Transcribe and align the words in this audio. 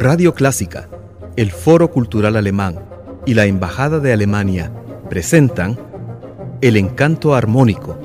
Radio 0.00 0.32
Clásica, 0.32 0.88
el 1.34 1.50
Foro 1.50 1.90
Cultural 1.90 2.36
Alemán 2.36 2.78
y 3.26 3.34
la 3.34 3.46
Embajada 3.46 3.98
de 3.98 4.12
Alemania 4.12 4.70
presentan 5.10 5.76
El 6.60 6.76
Encanto 6.76 7.34
Armónico, 7.34 7.98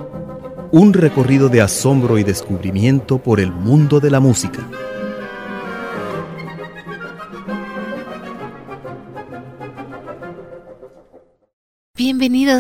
un 0.71 0.93
recorrido 0.93 1.49
de 1.49 1.61
asombro 1.61 2.17
y 2.17 2.23
descubrimiento 2.23 3.19
por 3.19 3.39
el 3.39 3.51
mundo 3.51 3.99
de 3.99 4.09
la 4.09 4.19
música. 4.19 4.67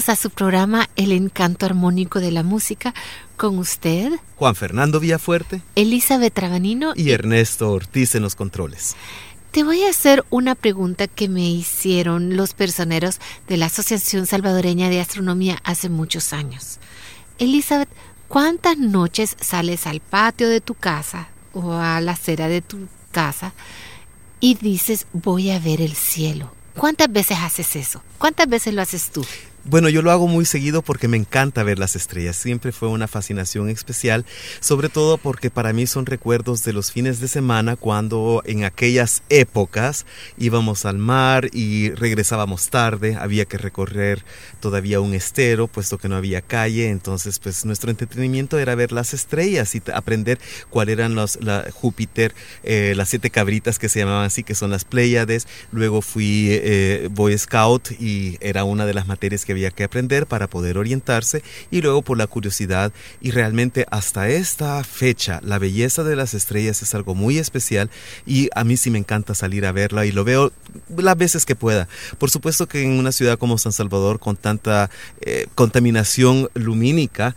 Bienvenidos 0.03 0.19
a 0.19 0.21
su 0.21 0.35
programa 0.35 0.89
El 0.97 1.13
Encanto 1.13 1.65
Armónico 1.65 2.19
de 2.19 2.31
la 2.31 2.43
Música 2.43 2.93
con 3.37 3.57
usted, 3.57 4.11
Juan 4.35 4.53
Fernando 4.53 4.99
Villafuerte, 4.99 5.61
Elizabeth 5.75 6.33
Trabanino 6.33 6.91
y 6.93 7.11
Ernesto 7.11 7.71
Ortiz 7.71 8.13
en 8.15 8.23
los 8.23 8.35
controles. 8.35 8.97
Te 9.51 9.63
voy 9.63 9.83
a 9.83 9.89
hacer 9.89 10.25
una 10.29 10.55
pregunta 10.55 11.07
que 11.07 11.29
me 11.29 11.49
hicieron 11.49 12.35
los 12.35 12.53
personeros 12.53 13.19
de 13.47 13.55
la 13.55 13.67
Asociación 13.67 14.25
Salvadoreña 14.25 14.89
de 14.89 14.99
Astronomía 14.99 15.59
hace 15.63 15.87
muchos 15.87 16.33
años. 16.33 16.79
Elizabeth, 17.39 17.89
¿cuántas 18.27 18.77
noches 18.77 19.37
sales 19.39 19.87
al 19.87 20.01
patio 20.01 20.49
de 20.49 20.59
tu 20.59 20.73
casa 20.73 21.29
o 21.53 21.71
a 21.71 22.01
la 22.01 22.11
acera 22.11 22.49
de 22.49 22.61
tu 22.61 22.89
casa 23.11 23.53
y 24.41 24.55
dices 24.55 25.07
voy 25.13 25.51
a 25.51 25.59
ver 25.59 25.79
el 25.79 25.95
cielo? 25.95 26.51
¿Cuántas 26.75 27.09
veces 27.09 27.37
haces 27.39 27.77
eso? 27.77 28.03
¿Cuántas 28.17 28.49
veces 28.49 28.73
lo 28.73 28.81
haces 28.81 29.09
tú? 29.11 29.23
Bueno, 29.65 29.87
yo 29.87 30.01
lo 30.01 30.11
hago 30.11 30.27
muy 30.27 30.43
seguido 30.43 30.81
porque 30.81 31.07
me 31.07 31.15
encanta 31.15 31.63
ver 31.63 31.79
las 31.79 31.95
estrellas. 31.95 32.35
Siempre 32.35 32.73
fue 32.73 32.89
una 32.89 33.07
fascinación 33.07 33.69
especial, 33.69 34.25
sobre 34.59 34.89
todo 34.89 35.17
porque 35.17 35.49
para 35.49 35.71
mí 35.71 35.87
son 35.87 36.05
recuerdos 36.05 36.65
de 36.65 36.73
los 36.73 36.91
fines 36.91 37.21
de 37.21 37.29
semana 37.29 37.77
cuando 37.77 38.43
en 38.45 38.65
aquellas 38.65 39.23
épocas 39.29 40.05
íbamos 40.37 40.85
al 40.85 40.97
mar 40.97 41.49
y 41.53 41.91
regresábamos 41.91 42.69
tarde, 42.71 43.15
había 43.17 43.45
que 43.45 43.57
recorrer 43.57 44.25
todavía 44.59 44.99
un 44.99 45.13
estero 45.13 45.67
puesto 45.67 45.97
que 45.97 46.09
no 46.09 46.17
había 46.17 46.41
calle, 46.41 46.89
entonces 46.89 47.39
pues 47.39 47.63
nuestro 47.63 47.89
entretenimiento 47.89 48.59
era 48.59 48.75
ver 48.75 48.91
las 48.91 49.13
estrellas 49.13 49.75
y 49.75 49.81
aprender 49.93 50.39
cuáles 50.69 50.93
eran 50.97 51.15
los 51.15 51.39
Júpiter, 51.71 52.35
eh, 52.63 52.93
las 52.97 53.07
siete 53.07 53.29
cabritas 53.29 53.79
que 53.79 53.87
se 53.87 53.99
llamaban 53.99 54.25
así, 54.25 54.43
que 54.43 54.55
son 54.55 54.71
las 54.71 54.83
Pléyades. 54.83 55.47
Luego 55.71 56.01
fui 56.01 56.47
eh, 56.49 57.07
Boy 57.11 57.37
Scout 57.37 57.91
y 57.99 58.37
era 58.41 58.65
una 58.65 58.85
de 58.85 58.93
las 58.93 59.07
materias 59.07 59.45
que 59.45 59.52
había 59.53 59.71
que 59.71 59.83
aprender 59.83 60.27
para 60.27 60.47
poder 60.47 60.77
orientarse 60.77 61.43
y 61.71 61.81
luego 61.81 62.01
por 62.01 62.17
la 62.17 62.27
curiosidad 62.27 62.91
y 63.21 63.31
realmente 63.31 63.85
hasta 63.89 64.29
esta 64.29 64.83
fecha 64.83 65.39
la 65.43 65.59
belleza 65.59 66.03
de 66.03 66.15
las 66.15 66.33
estrellas 66.33 66.81
es 66.81 66.93
algo 66.93 67.15
muy 67.15 67.37
especial 67.37 67.89
y 68.25 68.49
a 68.55 68.63
mí 68.63 68.77
sí 68.77 68.89
me 68.91 68.99
encanta 68.99 69.35
salir 69.35 69.65
a 69.65 69.71
verla 69.71 70.05
y 70.05 70.11
lo 70.11 70.23
veo 70.23 70.51
las 70.95 71.17
veces 71.17 71.45
que 71.45 71.55
pueda. 71.55 71.87
Por 72.17 72.29
supuesto 72.29 72.67
que 72.67 72.83
en 72.83 72.91
una 72.91 73.11
ciudad 73.11 73.37
como 73.37 73.57
San 73.57 73.71
Salvador 73.71 74.19
con 74.19 74.35
tanta 74.35 74.89
eh, 75.21 75.47
contaminación 75.55 76.49
lumínica 76.53 77.35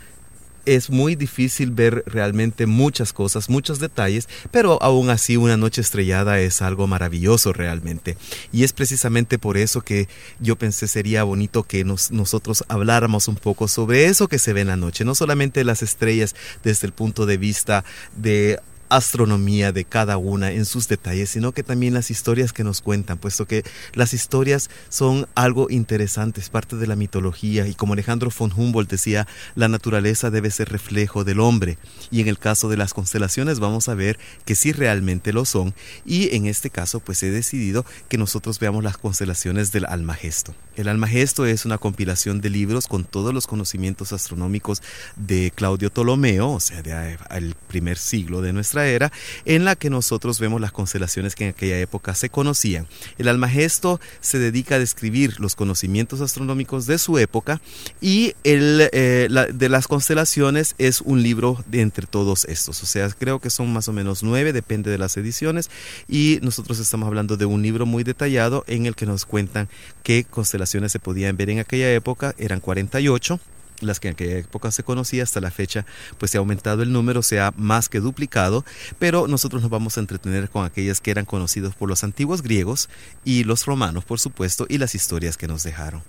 es 0.67 0.91
muy 0.91 1.15
difícil 1.15 1.71
ver 1.71 2.03
realmente 2.07 2.67
muchas 2.67 3.13
cosas, 3.13 3.49
muchos 3.49 3.79
detalles, 3.79 4.29
pero 4.51 4.83
aún 4.83 5.11
así 5.11 5.37
una 5.37 5.57
noche 5.57 5.81
estrellada 5.81 6.41
es 6.41 6.61
algo 6.61 6.87
maravilloso 6.87 7.53
realmente. 7.53 8.17
Y 8.53 8.65
es 8.65 8.73
precisamente 8.73 9.39
por 9.39 9.57
eso 9.57 9.81
que 9.81 10.09
yo 10.41 10.57
pensé 10.57 10.89
sería 10.89 11.25
bonito 11.25 11.63
que 11.63 11.85
nosotros 11.85 12.65
habláramos 12.69 13.29
un 13.29 13.37
poco 13.37 13.69
sobre 13.69 14.07
eso 14.07 14.29
que 14.29 14.39
se 14.39 14.53
ve 14.53 14.63
en 14.63 14.69
la 14.69 14.77
noche, 14.77 15.05
no 15.05 15.15
solamente 15.15 15.65
las 15.65 15.83
estrellas 15.83 16.35
desde 16.65 16.87
el 16.87 16.93
punto 16.93 17.27
de 17.27 17.37
vista 17.37 17.85
de 18.17 18.61
astronomía 18.89 19.73
de 19.73 19.85
cada 19.85 20.17
una 20.17 20.53
en 20.53 20.65
sus 20.65 20.89
detalles, 20.89 21.31
sino 21.31 21.53
que 21.53 21.63
también 21.63 21.95
las 21.95 22.11
historias 22.11 22.53
que 22.53 22.65
nos 22.65 22.81
cuentan, 22.81 23.19
puesto 23.19 23.47
que 23.47 23.65
las 23.95 24.15
historias 24.15 24.71
son 24.89 25.27
algo 25.35 25.69
interesante, 25.71 26.41
es 26.41 26.51
parte 26.51 26.77
de 26.77 26.87
la 26.87 26.97
mitología. 26.97 27.67
Y 27.67 27.75
como 27.75 27.93
Alejandro 27.93 28.31
von 28.37 28.53
Humboldt 28.55 28.91
decía, 28.91 29.27
la 29.55 29.69
naturaleza 29.69 30.31
debe 30.31 30.51
ser 30.51 30.71
reflejo 30.71 31.25
del 31.25 31.41
hombre. 31.41 31.79
Y 32.11 32.21
en 32.21 32.29
el 32.29 32.39
caso 32.39 32.69
de 32.69 32.77
las 32.77 32.95
constelaciones 32.95 33.59
vamos 33.59 33.89
a 33.89 33.95
ver 33.95 34.19
que 34.45 34.55
sí 34.55 34.73
realmente 34.73 35.33
lo 35.33 35.45
son. 35.45 35.75
Y 36.05 36.35
en 36.35 36.47
este 36.47 36.71
caso 36.71 37.01
pues 37.01 37.23
he 37.23 37.31
decidido 37.31 37.85
que 38.09 38.19
nosotros 38.19 38.59
veamos 38.59 38.85
las 38.85 38.99
constelaciones 38.99 39.73
del 39.73 39.87
Almagesto. 39.87 40.55
El 40.77 40.89
Almagesto 40.89 41.47
es 41.47 41.65
una 41.65 41.79
compilación 41.79 42.41
de 42.41 42.51
libros 42.51 42.87
con 42.87 43.05
todos 43.05 43.33
los 43.33 43.47
conocimientos 43.47 44.13
astronómicos 44.13 44.83
de 45.17 45.51
Claudio 45.55 45.91
Ptolomeo, 45.91 46.51
o 46.51 46.61
sea, 46.61 46.83
del 46.83 47.55
primer 47.67 47.97
siglo 47.97 48.43
de 48.43 48.53
nuestra 48.53 48.76
era, 48.85 49.13
en 49.45 49.65
la 49.65 49.77
que 49.77 49.91
nosotros 49.91 50.41
vemos 50.41 50.61
las 50.61 50.73
constelaciones 50.73 51.35
que 51.35 51.45
en 51.45 51.51
aquella 51.51 51.79
época 51.79 52.15
se 52.15 52.29
conocían. 52.29 52.87
El 53.17 53.29
Almagesto 53.29 54.01
se 54.21 54.39
dedica 54.39 54.75
a 54.75 54.79
describir 54.79 55.39
los 55.41 55.55
conocimientos 55.55 56.21
astronómicos 56.21 56.87
de 56.87 56.99
su 56.99 57.19
época 57.19 57.61
y 58.01 58.35
el, 58.45 58.89
eh, 58.93 59.29
de 59.55 59.69
las 59.69 59.89
constelaciones 59.89 60.75
es 60.79 61.01
un 61.01 61.23
libro 61.23 61.65
de 61.67 61.81
entre 61.81 62.07
todos 62.07 62.45
estos, 62.47 62.83
o 62.83 62.87
sea, 62.87 63.09
creo 63.11 63.41
que 63.41 63.51
son 63.51 63.73
más 63.73 63.89
o 63.89 63.93
menos 63.93 64.23
nueve, 64.23 64.53
depende 64.53 64.91
de 64.91 64.99
las 64.99 65.17
ediciones, 65.17 65.71
y 66.09 66.39
nosotros 66.43 66.79
estamos 66.79 67.07
hablando 67.07 67.37
de 67.37 67.47
un 67.47 67.63
libro 67.63 67.87
muy 67.87 68.05
detallado 68.05 68.65
en 68.67 68.87
el 68.87 68.95
que 68.95 69.07
nos 69.07 69.25
cuentan 69.25 69.69
qué 70.03 70.25
constelaciones 70.29 70.93
se 70.93 70.99
podían 70.99 71.37
ver 71.37 71.51
en 71.51 71.61
aquella 71.61 71.93
época, 71.93 72.35
eran 72.39 72.61
48 72.61 73.41
las 73.81 74.01
que 74.01 74.09
en 74.09 74.15
aquella 74.15 74.39
época 74.39 74.71
se 74.71 74.83
conocía 74.83 75.23
hasta 75.23 75.41
la 75.41 75.51
fecha 75.51 75.87
pues 76.19 76.31
se 76.31 76.39
ha 76.39 76.41
aumentado 76.41 76.83
el 76.83 76.93
número 76.93 77.23
se 77.23 77.41
ha 77.41 77.53
más 77.57 77.89
que 77.89 78.01
duplicado 78.01 78.65
pero 78.99 79.27
nosotros 79.29 79.63
nos 79.63 79.71
vamos 79.71 79.97
a 79.97 80.01
entretener 80.01 80.49
con 80.51 80.65
aquellas 80.65 81.01
que 81.01 81.11
eran 81.11 81.25
conocidos 81.25 81.75
por 81.75 81.89
los 81.89 82.05
antiguos 82.05 82.43
griegos 82.43 82.89
y 83.25 83.45
los 83.45 83.67
romanos 83.67 84.05
por 84.05 84.21
supuesto 84.21 84.67
y 84.69 84.79
las 84.79 84.95
historias 84.95 85.37
que 85.37 85.49
nos 85.49 85.63
dejaron. 85.63 86.03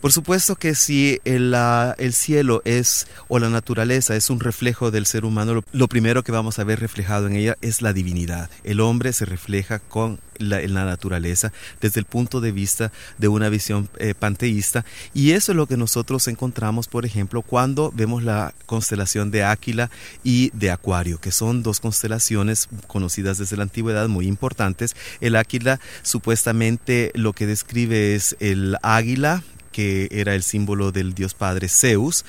Por 0.00 0.12
supuesto 0.12 0.56
que 0.56 0.74
si 0.74 1.20
el, 1.24 1.54
el 1.98 2.12
cielo 2.12 2.62
es 2.64 3.06
o 3.28 3.38
la 3.38 3.48
naturaleza 3.48 4.16
es 4.16 4.30
un 4.30 4.40
reflejo 4.40 4.90
del 4.90 5.06
ser 5.06 5.24
humano 5.24 5.54
lo, 5.54 5.64
lo 5.72 5.88
primero 5.88 6.22
que 6.22 6.32
vamos 6.32 6.58
a 6.58 6.64
ver 6.64 6.80
reflejado 6.80 7.26
en 7.26 7.36
ella 7.36 7.56
es 7.60 7.82
la 7.82 7.92
divinidad. 7.92 8.50
El 8.64 8.80
hombre 8.80 9.12
se 9.12 9.24
refleja 9.24 9.78
con 9.78 10.20
en 10.38 10.74
la 10.74 10.84
naturaleza 10.84 11.52
desde 11.80 12.00
el 12.00 12.06
punto 12.06 12.40
de 12.40 12.52
vista 12.52 12.92
de 13.18 13.28
una 13.28 13.48
visión 13.48 13.88
eh, 13.98 14.14
panteísta. 14.14 14.84
Y 15.14 15.32
eso 15.32 15.52
es 15.52 15.56
lo 15.56 15.66
que 15.66 15.76
nosotros 15.76 16.28
encontramos 16.28 16.88
por 16.88 17.06
ejemplo 17.06 17.42
cuando 17.42 17.92
vemos 17.94 18.22
la 18.22 18.54
constelación 18.66 19.30
de 19.30 19.44
Áquila 19.44 19.90
y 20.24 20.50
de 20.50 20.70
Acuario 20.70 21.18
que 21.18 21.32
son 21.32 21.62
dos 21.62 21.80
constelaciones 21.80 22.68
conocidas 22.86 23.38
desde 23.38 23.56
la 23.56 23.64
antigüedad 23.64 24.08
muy 24.08 24.26
importantes. 24.26 24.96
El 25.20 25.36
Áquila 25.36 25.80
supuestamente 26.02 27.10
lo 27.14 27.32
que 27.32 27.46
describe 27.46 28.14
es 28.14 28.36
el 28.40 28.76
águila 28.82 29.42
que 29.72 30.08
era 30.10 30.34
el 30.34 30.42
símbolo 30.42 30.92
del 30.92 31.14
dios 31.14 31.34
padre 31.34 31.68
Zeus, 31.68 32.24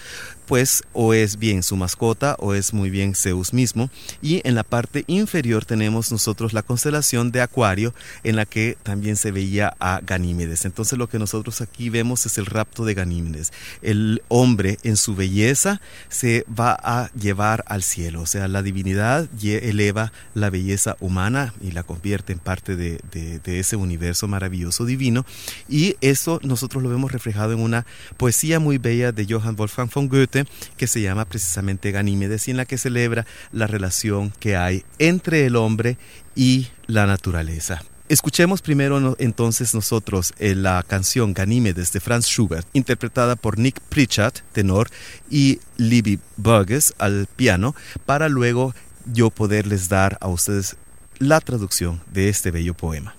pues 0.46 0.84
o 0.94 1.14
es 1.14 1.38
bien 1.38 1.64
su 1.64 1.76
mascota 1.76 2.36
o 2.40 2.54
es 2.54 2.74
muy 2.74 2.90
bien 2.90 3.16
Zeus 3.16 3.54
mismo. 3.54 3.90
Y 4.22 4.42
en 4.48 4.56
la 4.56 4.64
parte 4.64 5.04
inferior 5.08 5.66
tenemos 5.66 6.12
nosotros 6.12 6.54
la 6.54 6.64
constelación 6.64 7.32
de 7.32 7.42
Acuario 7.42 7.94
en 8.24 8.36
la 8.36 8.46
que 8.46 8.78
también 8.84 9.16
se 9.16 9.32
veía 9.32 9.76
a 9.80 10.02
Ganímedes. 10.06 10.66
Entonces 10.66 10.98
lo 10.98 11.08
que 11.08 11.20
nosotros 11.20 11.62
aquí 11.62 11.90
vemos 11.90 12.26
es 12.26 12.38
el 12.38 12.46
rapto 12.46 12.86
de 12.86 12.94
Ganímedes. 12.94 13.54
El 13.82 14.22
hombre 14.28 14.78
en 14.84 14.98
su 14.98 15.16
belleza 15.16 15.82
se 16.10 16.46
va 16.48 16.78
a 16.82 17.10
llevar 17.14 17.64
al 17.68 17.84
cielo, 17.84 18.22
o 18.22 18.26
sea, 18.26 18.48
la 18.48 18.62
divinidad 18.62 19.28
eleva 19.44 20.12
la 20.34 20.50
belleza 20.50 20.96
humana 21.00 21.54
y 21.62 21.72
la 21.72 21.84
convierte 21.84 22.34
en 22.34 22.40
parte 22.40 22.76
de, 22.76 23.00
ese 23.46 23.76
universo 23.76 24.28
maravilloso 24.28 24.86
divino. 24.86 25.26
Y 25.70 25.96
eso 26.02 26.40
nosotros 26.44 26.82
lo 26.82 26.90
vemos 26.90 27.12
reflejado 27.12 27.33
en 27.34 27.60
una 27.60 27.86
poesía 28.18 28.60
muy 28.60 28.78
bella 28.78 29.12
de 29.12 29.26
Johann 29.30 29.56
Wolfgang 29.56 29.90
von 29.94 30.08
Goethe 30.08 30.46
que 30.78 30.88
se 30.88 31.02
llama 31.02 31.26
precisamente 31.26 31.92
Ganímedes 31.92 32.48
y 32.48 32.52
en 32.52 32.58
la 32.58 32.66
que 32.66 32.78
celebra 32.78 33.26
la 33.52 33.68
relación 33.68 34.32
que 34.40 34.56
hay 34.56 34.84
entre 35.00 35.46
el 35.46 35.56
hombre 35.56 35.98
y 36.36 36.68
la 36.88 37.06
naturaleza. 37.06 37.84
Escuchemos 38.10 38.62
primero 38.62 39.16
entonces 39.18 39.74
nosotros 39.74 40.34
eh, 40.38 40.56
la 40.56 40.84
canción 40.84 41.34
Ganímedes 41.34 41.94
de 41.94 42.00
Franz 42.00 42.28
Schubert, 42.28 42.68
interpretada 42.74 43.36
por 43.36 43.58
Nick 43.58 43.80
Pritchard, 43.80 44.34
tenor, 44.52 44.90
y 45.30 45.60
Libby 45.78 46.20
Burgess 46.38 46.94
al 47.00 47.28
piano, 47.36 47.76
para 48.06 48.30
luego 48.30 48.76
yo 49.12 49.30
poderles 49.30 49.90
dar 49.90 50.18
a 50.22 50.28
ustedes 50.28 50.76
la 51.18 51.40
traducción 51.40 52.02
de 52.12 52.30
este 52.30 52.52
bello 52.52 52.74
poema. 52.74 53.16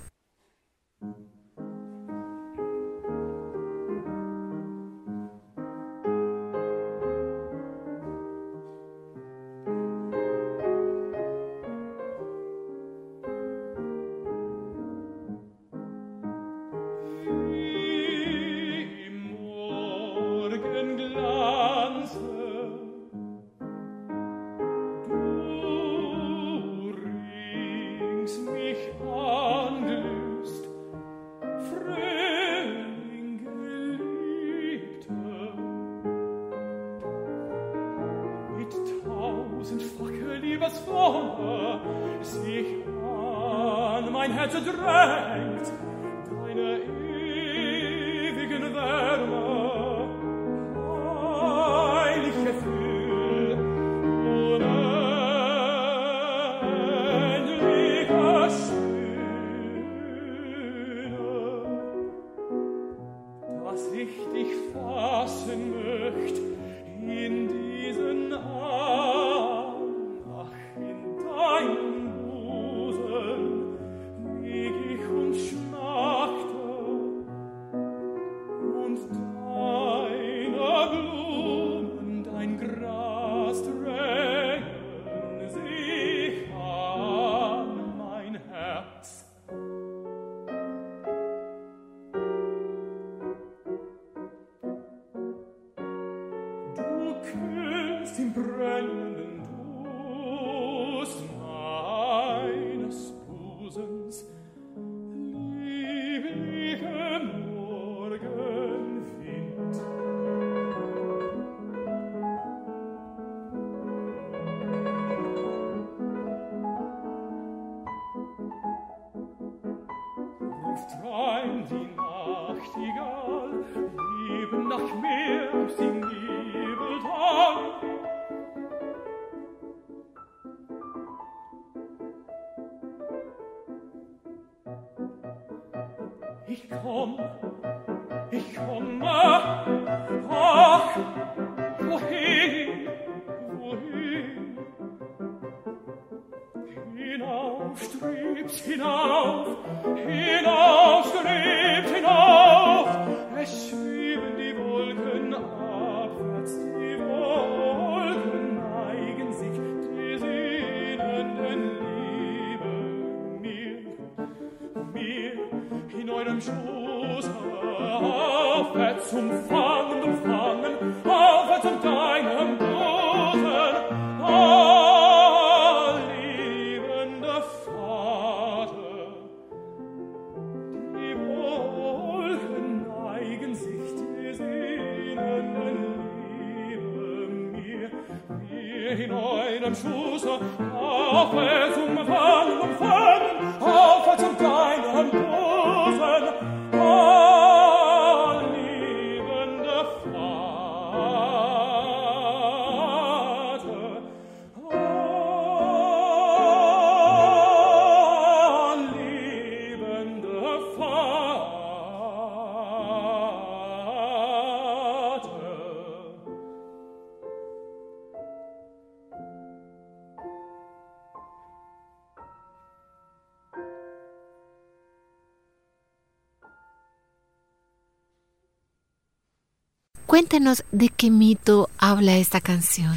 Cuéntenos 230.15 230.63
de 230.71 230.91
qué 230.91 231.11
mito 231.11 231.69
habla 231.77 232.17
esta 232.19 232.41
canción. 232.41 232.97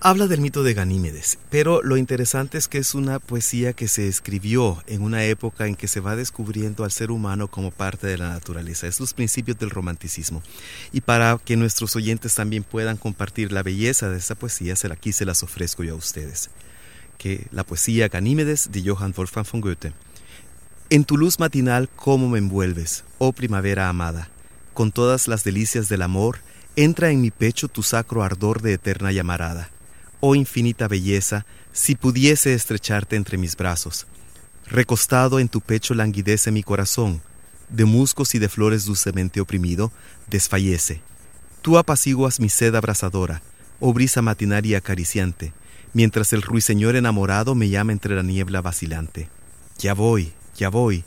Habla 0.00 0.26
del 0.26 0.40
mito 0.40 0.64
de 0.64 0.74
Ganímedes, 0.74 1.38
pero 1.48 1.80
lo 1.80 1.96
interesante 1.96 2.58
es 2.58 2.66
que 2.66 2.78
es 2.78 2.96
una 2.96 3.20
poesía 3.20 3.72
que 3.72 3.86
se 3.86 4.08
escribió 4.08 4.82
en 4.88 5.02
una 5.02 5.22
época 5.26 5.68
en 5.68 5.76
que 5.76 5.86
se 5.86 6.00
va 6.00 6.16
descubriendo 6.16 6.82
al 6.82 6.90
ser 6.90 7.12
humano 7.12 7.46
como 7.46 7.70
parte 7.70 8.08
de 8.08 8.18
la 8.18 8.30
naturaleza. 8.30 8.88
Es 8.88 8.98
los 8.98 9.14
principios 9.14 9.60
del 9.60 9.70
romanticismo. 9.70 10.42
Y 10.90 11.02
para 11.02 11.38
que 11.38 11.56
nuestros 11.56 11.94
oyentes 11.94 12.34
también 12.34 12.64
puedan 12.64 12.96
compartir 12.96 13.52
la 13.52 13.62
belleza 13.62 14.10
de 14.10 14.18
esta 14.18 14.34
poesía, 14.34 14.74
se 14.74 14.88
la, 14.88 14.94
aquí 14.94 15.12
se 15.12 15.24
las 15.24 15.44
ofrezco 15.44 15.84
yo 15.84 15.94
a 15.94 15.98
ustedes. 15.98 16.50
Que 17.16 17.46
la 17.52 17.62
poesía 17.62 18.08
Ganímedes 18.08 18.70
de 18.72 18.82
Johann 18.82 19.14
Wolfgang 19.16 19.46
von 19.48 19.60
Goethe. 19.60 19.92
En 20.90 21.04
tu 21.04 21.16
luz 21.16 21.38
matinal, 21.38 21.88
cómo 21.94 22.28
me 22.28 22.38
envuelves, 22.38 23.04
oh 23.18 23.32
primavera 23.32 23.88
amada. 23.88 24.30
Con 24.74 24.90
todas 24.90 25.28
las 25.28 25.44
delicias 25.44 25.88
del 25.88 26.02
amor, 26.02 26.40
entra 26.76 27.10
en 27.10 27.22
mi 27.22 27.30
pecho 27.30 27.68
tu 27.68 27.82
sacro 27.82 28.22
ardor 28.22 28.60
de 28.60 28.74
eterna 28.74 29.10
llamarada. 29.10 29.70
Oh 30.20 30.34
infinita 30.34 30.88
belleza, 30.88 31.46
si 31.72 31.94
pudiese 31.94 32.54
estrecharte 32.54 33.16
entre 33.16 33.38
mis 33.38 33.56
brazos. 33.56 34.06
Recostado 34.66 35.40
en 35.40 35.48
tu 35.48 35.60
pecho 35.60 35.94
languidece 35.94 36.50
mi 36.50 36.62
corazón, 36.62 37.22
de 37.70 37.84
musgos 37.84 38.34
y 38.34 38.38
de 38.38 38.48
flores 38.48 38.84
dulcemente 38.84 39.40
oprimido, 39.40 39.90
desfallece. 40.28 41.00
Tú 41.62 41.78
apaciguas 41.78 42.40
mi 42.40 42.48
sed 42.48 42.74
abrasadora, 42.74 43.42
oh 43.80 43.92
brisa 43.92 44.22
matinal 44.22 44.66
y 44.66 44.74
acariciante, 44.74 45.52
mientras 45.92 46.32
el 46.32 46.42
ruiseñor 46.42 46.94
enamorado 46.94 47.54
me 47.54 47.68
llama 47.68 47.92
entre 47.92 48.14
la 48.14 48.22
niebla 48.22 48.60
vacilante. 48.60 49.28
Ya 49.78 49.94
voy, 49.94 50.32
ya 50.56 50.68
voy. 50.68 51.04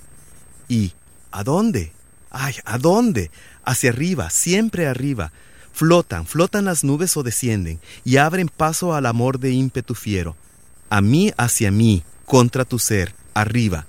¿Y 0.68 0.94
a 1.32 1.44
dónde? 1.44 1.92
Ay, 2.32 2.56
¿a 2.66 2.78
dónde? 2.78 3.32
Hacia 3.64 3.90
arriba, 3.92 4.30
siempre 4.30 4.88
arriba. 4.88 5.32
Flotan, 5.80 6.26
flotan 6.26 6.66
las 6.66 6.84
nubes 6.84 7.16
o 7.16 7.24
descienden, 7.24 7.80
y 8.04 8.18
abren 8.18 8.50
paso 8.50 8.94
al 8.94 9.06
amor 9.06 9.40
de 9.40 9.52
ímpetu 9.52 9.96
fiero. 9.96 10.36
A 10.90 11.00
mí 11.00 11.32
hacia 11.38 11.72
mí, 11.72 12.04
contra 12.26 12.66
tu 12.66 12.80
ser, 12.80 13.16
arriba. 13.34 13.88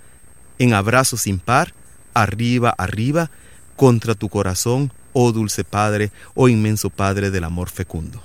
En 0.61 0.73
abrazo 0.73 1.17
sin 1.17 1.41
par, 1.41 1.75
arriba, 2.15 2.73
arriba, 2.79 3.33
contra 3.75 4.15
tu 4.15 4.29
corazón, 4.29 4.93
oh 5.13 5.33
dulce 5.33 5.65
Padre, 5.65 6.13
oh 6.35 6.49
inmenso 6.49 6.91
Padre 6.91 7.33
del 7.33 7.43
amor 7.43 7.69
fecundo. 7.71 8.23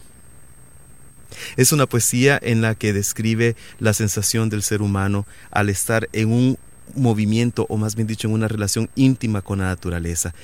Es 1.57 1.71
una 1.71 1.87
poesía 1.87 2.39
en 2.39 2.61
la 2.61 2.75
que 2.75 2.93
describe 2.93 3.55
la 3.79 3.95
sensación 3.95 4.51
del 4.51 4.61
ser 4.61 4.83
humano 4.83 5.25
al 5.49 5.69
estar 5.69 6.07
en 6.13 6.31
un 6.31 6.59
movimiento, 6.93 7.65
o 7.67 7.77
más 7.77 7.95
bien 7.95 8.05
dicho, 8.05 8.27
en 8.27 8.35
una 8.35 8.47
relación 8.47 8.91
íntima 8.93 9.41
con 9.41 9.57
la 9.57 9.65
naturaleza. 9.65 10.35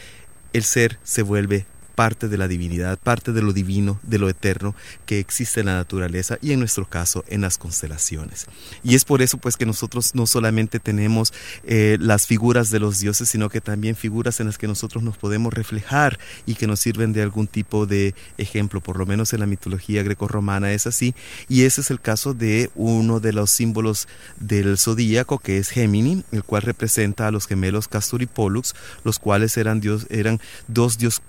El 0.54 0.64
ser 0.64 0.98
se 1.04 1.22
vuelve 1.22 1.68
parte 2.02 2.30
de 2.30 2.38
la 2.40 2.48
divinidad, 2.48 2.98
parte 2.98 3.32
de 3.32 3.44
lo 3.44 3.54
divino, 3.54 4.00
de 4.02 4.18
lo 4.18 4.28
eterno 4.28 4.74
que 5.06 5.20
existe 5.20 5.60
en 5.60 5.68
la 5.68 5.76
naturaleza 5.76 6.40
y 6.42 6.52
en 6.52 6.58
nuestro 6.58 6.90
caso 6.90 7.24
en 7.28 7.42
las 7.42 7.60
constelaciones. 7.60 8.48
Y 8.84 8.96
es 8.96 9.06
por 9.06 9.22
eso 9.22 9.38
pues 9.38 9.56
que 9.56 9.68
nosotros 9.68 10.16
no 10.16 10.26
solamente 10.26 10.80
tenemos 10.80 11.32
eh, 11.64 12.00
las 12.02 12.26
figuras 12.26 12.72
de 12.72 12.80
los 12.80 12.98
dioses, 12.98 13.30
sino 13.30 13.50
que 13.50 13.62
también 13.62 13.96
figuras 13.96 14.40
en 14.40 14.48
las 14.48 14.58
que 14.58 14.68
nosotros 14.68 15.04
nos 15.04 15.16
podemos 15.16 15.54
reflejar 15.54 16.18
y 16.48 16.56
que 16.56 16.66
nos 16.66 16.80
sirven 16.80 17.14
de 17.14 17.22
algún 17.22 17.46
tipo 17.46 17.86
de 17.86 18.16
ejemplo, 18.40 18.82
por 18.82 18.98
lo 18.98 19.06
menos 19.06 19.34
en 19.34 19.42
la 19.42 19.46
mitología 19.46 20.02
grecorromana 20.02 20.74
es 20.74 20.88
así, 20.88 21.14
y 21.50 21.66
ese 21.66 21.82
es 21.82 21.92
el 21.92 22.02
caso 22.02 22.34
de 22.34 22.72
uno 22.74 23.20
de 23.20 23.32
los 23.32 23.52
símbolos 23.52 24.08
del 24.40 24.80
zodíaco 24.80 25.38
que 25.38 25.60
es 25.60 25.70
Gemini, 25.70 26.24
el 26.32 26.44
cual 26.44 26.64
representa 26.64 27.28
a 27.28 27.32
los 27.32 27.46
gemelos 27.46 27.88
Castor 27.88 28.24
y 28.24 28.26
Pollux, 28.26 28.74
los 29.04 29.20
cuales 29.20 29.56
eran, 29.56 29.82
dios, 29.82 30.08
eran 30.10 30.40
dos 30.68 30.98
dios, 30.98 31.22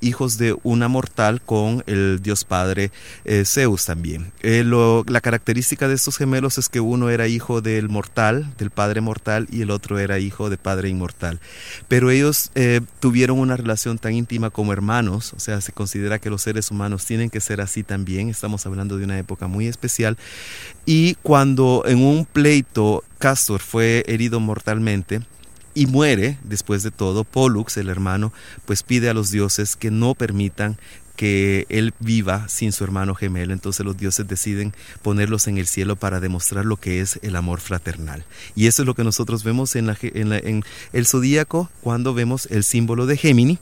hijos 0.00 0.38
de 0.38 0.56
una 0.62 0.88
mortal 0.88 1.40
con 1.40 1.82
el 1.86 2.20
dios 2.22 2.44
padre 2.44 2.90
eh, 3.24 3.44
Zeus 3.46 3.84
también. 3.84 4.32
Eh, 4.42 4.64
la 4.64 5.20
característica 5.20 5.88
de 5.88 5.94
estos 5.94 6.16
gemelos 6.16 6.58
es 6.58 6.68
que 6.68 6.80
uno 6.80 7.10
era 7.10 7.28
hijo 7.28 7.60
del 7.60 7.88
mortal, 7.88 8.52
del 8.58 8.70
padre 8.70 9.00
mortal, 9.00 9.48
y 9.50 9.62
el 9.62 9.70
otro 9.70 9.98
era 9.98 10.18
hijo 10.18 10.50
de 10.50 10.56
padre 10.56 10.88
inmortal. 10.88 11.40
Pero 11.88 12.10
ellos 12.10 12.50
eh, 12.54 12.80
tuvieron 13.00 13.38
una 13.38 13.56
relación 13.56 13.98
tan 13.98 14.14
íntima 14.14 14.50
como 14.50 14.72
hermanos, 14.72 15.32
o 15.34 15.40
sea, 15.40 15.60
se 15.60 15.72
considera 15.72 16.18
que 16.18 16.30
los 16.30 16.42
seres 16.42 16.70
humanos 16.70 17.04
tienen 17.04 17.30
que 17.30 17.40
ser 17.40 17.60
así 17.60 17.82
también, 17.82 18.28
estamos 18.28 18.66
hablando 18.66 18.98
de 18.98 19.04
una 19.04 19.18
época 19.18 19.46
muy 19.46 19.66
especial, 19.66 20.16
y 20.84 21.14
cuando 21.22 21.84
en 21.86 22.04
un 22.04 22.26
pleito 22.26 23.02
Castor 23.18 23.60
fue 23.60 24.04
herido 24.06 24.40
mortalmente, 24.40 25.22
y 25.74 25.86
muere 25.86 26.38
después 26.44 26.82
de 26.82 26.90
todo, 26.90 27.24
Pollux, 27.24 27.76
el 27.76 27.88
hermano, 27.88 28.32
pues 28.64 28.82
pide 28.82 29.10
a 29.10 29.14
los 29.14 29.30
dioses 29.30 29.76
que 29.76 29.90
no 29.90 30.14
permitan 30.14 30.78
que 31.16 31.66
él 31.68 31.94
viva 32.00 32.48
sin 32.48 32.72
su 32.72 32.82
hermano 32.84 33.14
gemelo. 33.14 33.52
Entonces 33.52 33.86
los 33.86 33.96
dioses 33.96 34.26
deciden 34.26 34.72
ponerlos 35.02 35.46
en 35.46 35.58
el 35.58 35.66
cielo 35.66 35.96
para 35.96 36.20
demostrar 36.20 36.64
lo 36.64 36.76
que 36.76 37.00
es 37.00 37.18
el 37.22 37.36
amor 37.36 37.60
fraternal. 37.60 38.24
Y 38.56 38.66
eso 38.66 38.82
es 38.82 38.86
lo 38.86 38.94
que 38.94 39.04
nosotros 39.04 39.44
vemos 39.44 39.76
en, 39.76 39.94
en 40.02 40.64
el 40.92 41.06
zodíaco 41.06 41.70
cuando 41.80 42.14
vemos 42.14 42.46
el 42.50 42.64
símbolo 42.64 43.06
de 43.06 43.16
Gémini 43.16 43.58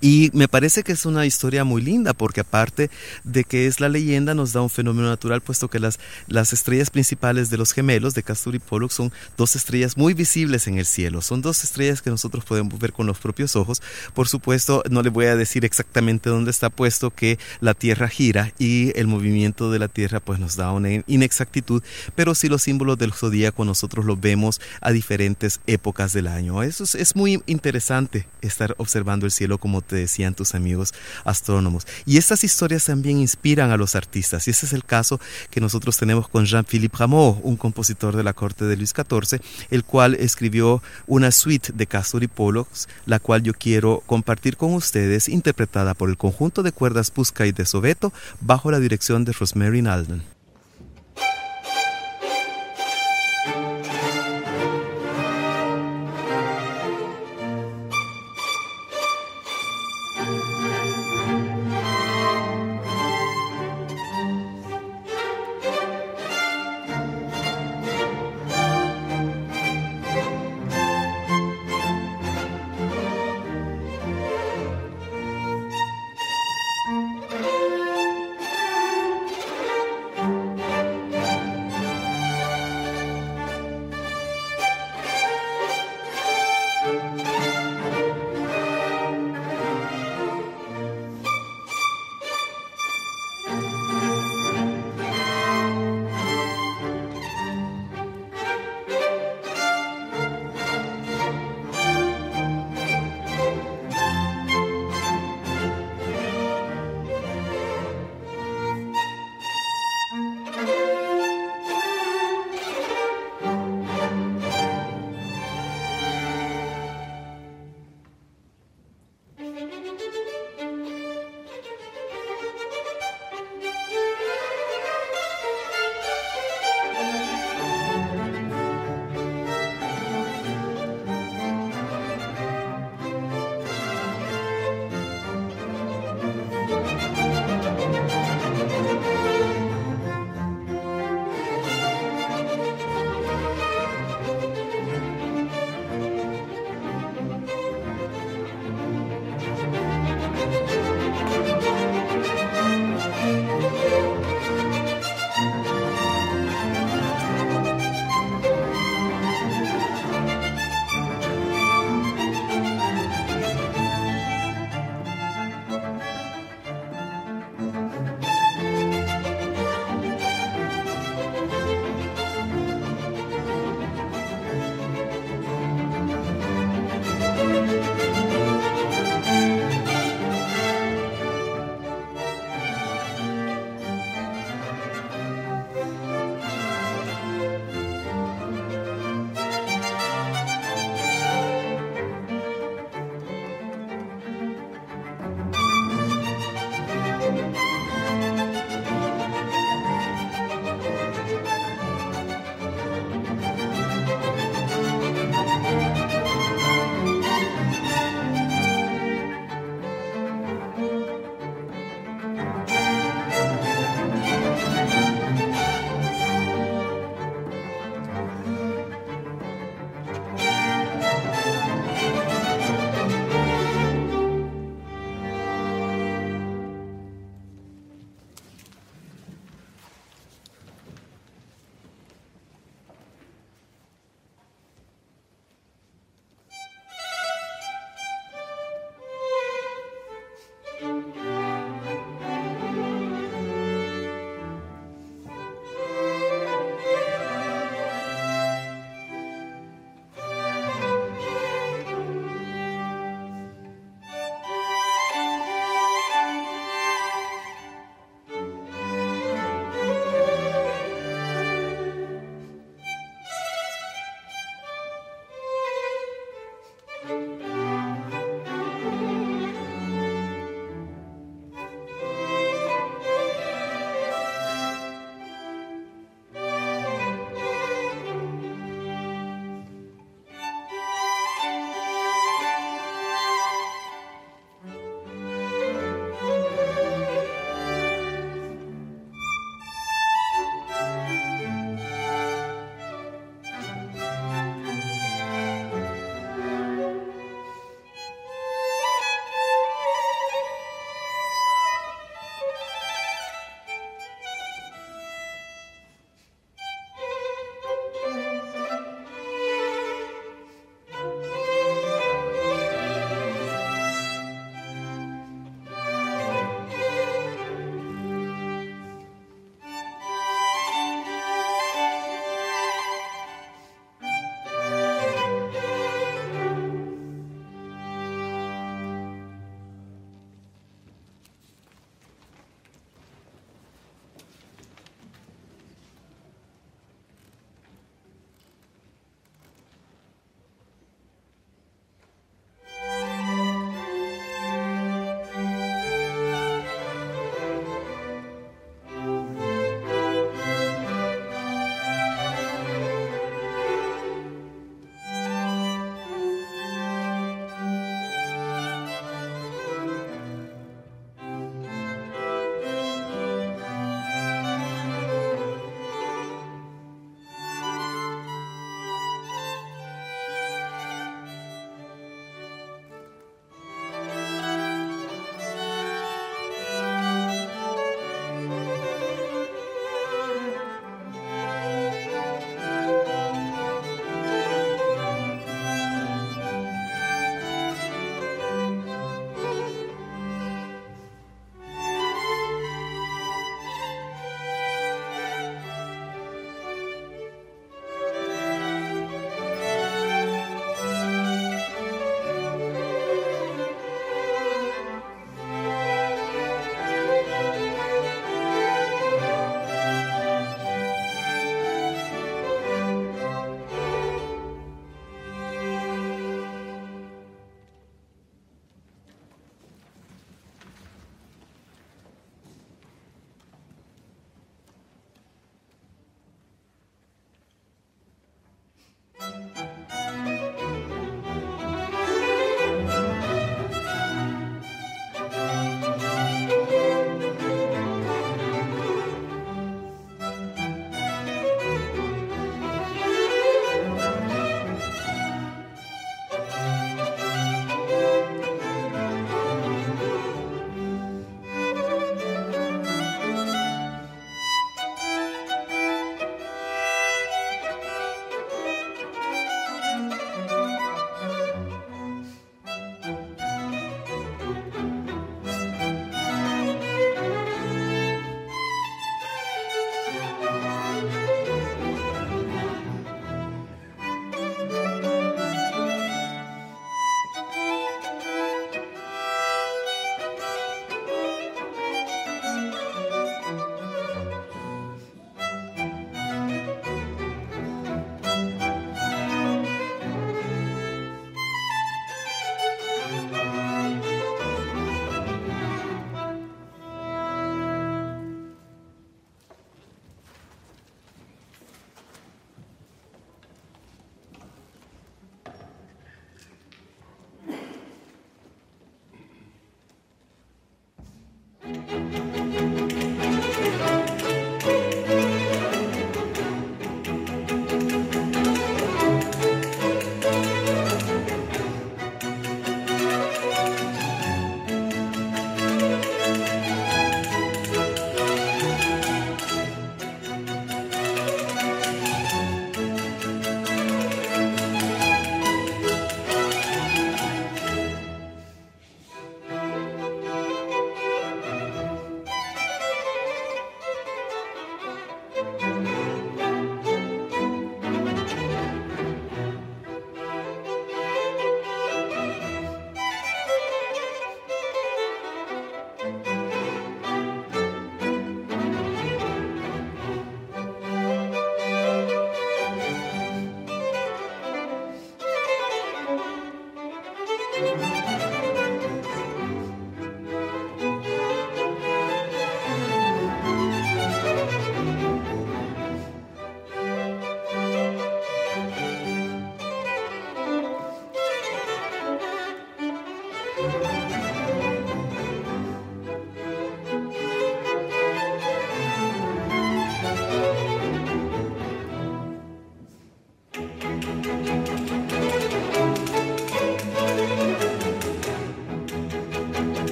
y 0.00 0.30
me 0.32 0.48
parece 0.48 0.82
que 0.82 0.92
es 0.92 1.06
una 1.06 1.26
historia 1.26 1.64
muy 1.64 1.82
linda 1.82 2.12
porque 2.14 2.40
aparte 2.40 2.90
de 3.24 3.44
que 3.44 3.66
es 3.66 3.80
la 3.80 3.88
leyenda 3.88 4.34
nos 4.34 4.52
da 4.52 4.60
un 4.60 4.70
fenómeno 4.70 5.08
natural 5.08 5.40
puesto 5.40 5.68
que 5.68 5.80
las, 5.80 5.98
las 6.26 6.52
estrellas 6.52 6.90
principales 6.90 7.50
de 7.50 7.56
los 7.56 7.72
gemelos 7.72 8.14
de 8.14 8.22
Castor 8.22 8.54
y 8.54 8.58
Pollux 8.58 8.94
son 8.94 9.12
dos 9.36 9.56
estrellas 9.56 9.96
muy 9.96 10.14
visibles 10.14 10.66
en 10.66 10.78
el 10.78 10.86
cielo. 10.86 11.22
Son 11.22 11.42
dos 11.42 11.64
estrellas 11.64 12.02
que 12.02 12.10
nosotros 12.10 12.44
podemos 12.44 12.78
ver 12.78 12.92
con 12.92 13.06
los 13.06 13.18
propios 13.18 13.56
ojos. 13.56 13.82
Por 14.14 14.28
supuesto 14.28 14.82
no 14.90 15.02
le 15.02 15.10
voy 15.10 15.26
a 15.26 15.36
decir 15.36 15.64
exactamente 15.64 16.30
dónde 16.30 16.50
está 16.50 16.70
puesto 16.70 17.10
que 17.10 17.38
la 17.60 17.74
Tierra 17.74 18.08
gira 18.08 18.52
y 18.58 18.92
el 18.98 19.06
movimiento 19.06 19.70
de 19.70 19.78
la 19.78 19.88
Tierra 19.88 20.20
pues 20.20 20.38
nos 20.38 20.56
da 20.56 20.72
una 20.72 21.02
inexactitud, 21.06 21.82
pero 22.14 22.34
sí 22.34 22.48
los 22.48 22.62
símbolos 22.62 22.98
del 22.98 23.12
zodíaco 23.12 23.64
nosotros 23.64 24.04
los 24.04 24.20
vemos 24.20 24.60
a 24.80 24.92
diferentes 24.92 25.60
épocas 25.66 26.12
del 26.12 26.26
año. 26.26 26.62
Eso 26.62 26.84
es, 26.84 26.94
es 26.94 27.16
muy 27.16 27.42
interesante 27.46 28.26
estar 28.42 28.74
observando 28.78 29.26
el 29.26 29.32
cielo 29.32 29.58
como 29.58 29.77
te 29.80 29.96
decían 29.96 30.34
tus 30.34 30.54
amigos 30.54 30.94
astrónomos. 31.24 31.86
Y 32.06 32.16
estas 32.18 32.44
historias 32.44 32.84
también 32.84 33.18
inspiran 33.18 33.70
a 33.70 33.76
los 33.76 33.94
artistas. 33.94 34.46
Y 34.46 34.50
ese 34.50 34.66
es 34.66 34.72
el 34.72 34.84
caso 34.84 35.20
que 35.50 35.60
nosotros 35.60 35.96
tenemos 35.96 36.28
con 36.28 36.44
Jean-Philippe 36.44 36.96
Rameau, 36.98 37.40
un 37.42 37.56
compositor 37.56 38.16
de 38.16 38.22
la 38.22 38.32
corte 38.32 38.64
de 38.64 38.76
Luis 38.76 38.94
XIV, 38.94 39.40
el 39.70 39.84
cual 39.84 40.14
escribió 40.14 40.82
una 41.06 41.30
suite 41.30 41.72
de 41.74 41.86
Castor 41.86 42.22
y 42.22 42.28
Pollux, 42.28 42.88
la 43.06 43.18
cual 43.18 43.42
yo 43.42 43.52
quiero 43.54 44.02
compartir 44.06 44.56
con 44.56 44.74
ustedes, 44.74 45.28
interpretada 45.28 45.94
por 45.94 46.08
el 46.08 46.16
conjunto 46.16 46.62
de 46.62 46.72
cuerdas 46.72 47.10
Pusca 47.10 47.46
y 47.46 47.52
de 47.52 47.66
Sobeto, 47.66 48.12
bajo 48.40 48.70
la 48.70 48.80
dirección 48.80 49.24
de 49.24 49.32
Rosemary 49.32 49.82
Nalden. 49.82 50.37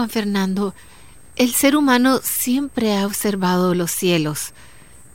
Juan 0.00 0.08
Fernando, 0.08 0.74
el 1.36 1.52
ser 1.52 1.76
humano 1.76 2.20
siempre 2.22 2.96
ha 2.96 3.04
observado 3.04 3.74
los 3.74 3.90
cielos 3.90 4.54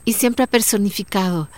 y 0.04 0.12
siempre 0.12 0.44
ha 0.44 0.46
personificado. 0.46 1.48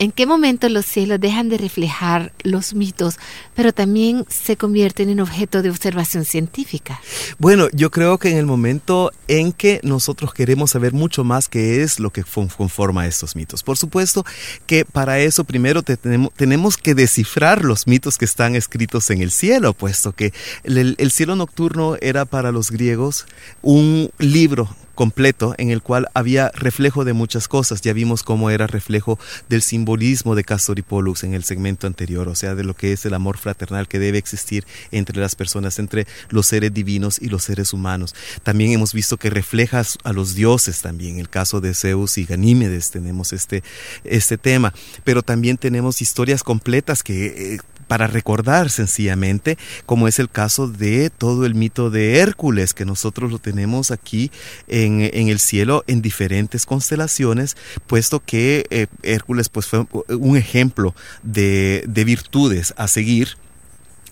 ¿En 0.00 0.12
qué 0.12 0.24
momento 0.24 0.66
los 0.70 0.86
cielos 0.86 1.20
dejan 1.20 1.50
de 1.50 1.58
reflejar 1.58 2.32
los 2.42 2.72
mitos, 2.72 3.18
pero 3.54 3.74
también 3.74 4.24
se 4.30 4.56
convierten 4.56 5.10
en 5.10 5.20
objeto 5.20 5.60
de 5.60 5.68
observación 5.68 6.24
científica? 6.24 7.02
Bueno, 7.38 7.68
yo 7.74 7.90
creo 7.90 8.16
que 8.16 8.30
en 8.30 8.38
el 8.38 8.46
momento 8.46 9.12
en 9.28 9.52
que 9.52 9.78
nosotros 9.82 10.32
queremos 10.32 10.70
saber 10.70 10.94
mucho 10.94 11.22
más 11.22 11.50
qué 11.50 11.82
es 11.82 12.00
lo 12.00 12.08
que 12.08 12.24
conforma 12.56 13.06
estos 13.06 13.36
mitos. 13.36 13.62
Por 13.62 13.76
supuesto 13.76 14.24
que 14.64 14.86
para 14.86 15.18
eso 15.18 15.44
primero 15.44 15.82
tenemos, 15.82 16.78
que 16.78 16.94
descifrar 16.94 17.62
los 17.62 17.86
mitos 17.86 18.16
que 18.16 18.24
están 18.24 18.56
escritos 18.56 19.10
en 19.10 19.20
el 19.20 19.30
cielo, 19.30 19.74
puesto 19.74 20.12
que 20.12 20.32
el 20.64 21.10
cielo 21.10 21.36
nocturno 21.36 21.96
era 22.00 22.24
para 22.24 22.52
los 22.52 22.70
griegos 22.70 23.26
un 23.60 24.10
libro 24.16 24.74
completo 25.00 25.54
en 25.56 25.70
el 25.70 25.80
cual 25.80 26.08
había 26.12 26.50
reflejo 26.50 27.06
de 27.06 27.14
muchas 27.14 27.48
cosas. 27.48 27.80
Ya 27.80 27.94
vimos 27.94 28.22
cómo 28.22 28.50
era 28.50 28.66
reflejo 28.66 29.18
del 29.48 29.62
simbolismo 29.62 30.34
de 30.34 30.44
Castor 30.44 30.78
y 30.78 30.82
Pollux 30.82 31.24
en 31.24 31.32
el 31.32 31.42
segmento 31.42 31.86
anterior, 31.86 32.28
o 32.28 32.34
sea, 32.34 32.54
de 32.54 32.64
lo 32.64 32.74
que 32.74 32.92
es 32.92 33.06
el 33.06 33.14
amor 33.14 33.38
fraternal 33.38 33.88
que 33.88 33.98
debe 33.98 34.18
existir 34.18 34.66
entre 34.90 35.18
las 35.18 35.36
personas, 35.36 35.78
entre 35.78 36.06
los 36.28 36.44
seres 36.44 36.74
divinos 36.74 37.18
y 37.18 37.30
los 37.30 37.44
seres 37.44 37.72
humanos. 37.72 38.14
También 38.42 38.72
hemos 38.72 38.92
visto 38.92 39.16
que 39.16 39.30
refleja 39.30 39.82
a 40.04 40.12
los 40.12 40.34
dioses 40.34 40.82
también. 40.82 41.14
En 41.14 41.20
el 41.20 41.30
caso 41.30 41.62
de 41.62 41.72
Zeus 41.72 42.18
y 42.18 42.26
Ganímedes 42.26 42.90
tenemos 42.90 43.32
este, 43.32 43.62
este 44.04 44.36
tema, 44.36 44.74
pero 45.02 45.22
también 45.22 45.56
tenemos 45.56 46.02
historias 46.02 46.42
completas 46.42 47.02
que... 47.02 47.54
Eh, 47.54 47.58
para 47.90 48.06
recordar 48.06 48.70
sencillamente, 48.70 49.58
como 49.84 50.06
es 50.06 50.20
el 50.20 50.30
caso 50.30 50.68
de 50.68 51.10
todo 51.10 51.44
el 51.44 51.56
mito 51.56 51.90
de 51.90 52.18
Hércules, 52.20 52.72
que 52.72 52.84
nosotros 52.84 53.32
lo 53.32 53.40
tenemos 53.40 53.90
aquí 53.90 54.30
en, 54.68 55.00
el 55.12 55.40
cielo 55.40 55.82
en 55.88 56.00
diferentes 56.00 56.66
constelaciones, 56.66 57.56
puesto 57.88 58.20
que 58.24 58.64
eh, 58.70 58.86
Hércules 59.02 59.48
pues, 59.48 59.66
fue 59.66 59.88
un 60.06 60.36
ejemplo 60.36 60.94
de, 61.24 61.82
de 61.88 62.04
virtudes 62.04 62.74
a 62.76 62.86
seguir 62.86 63.36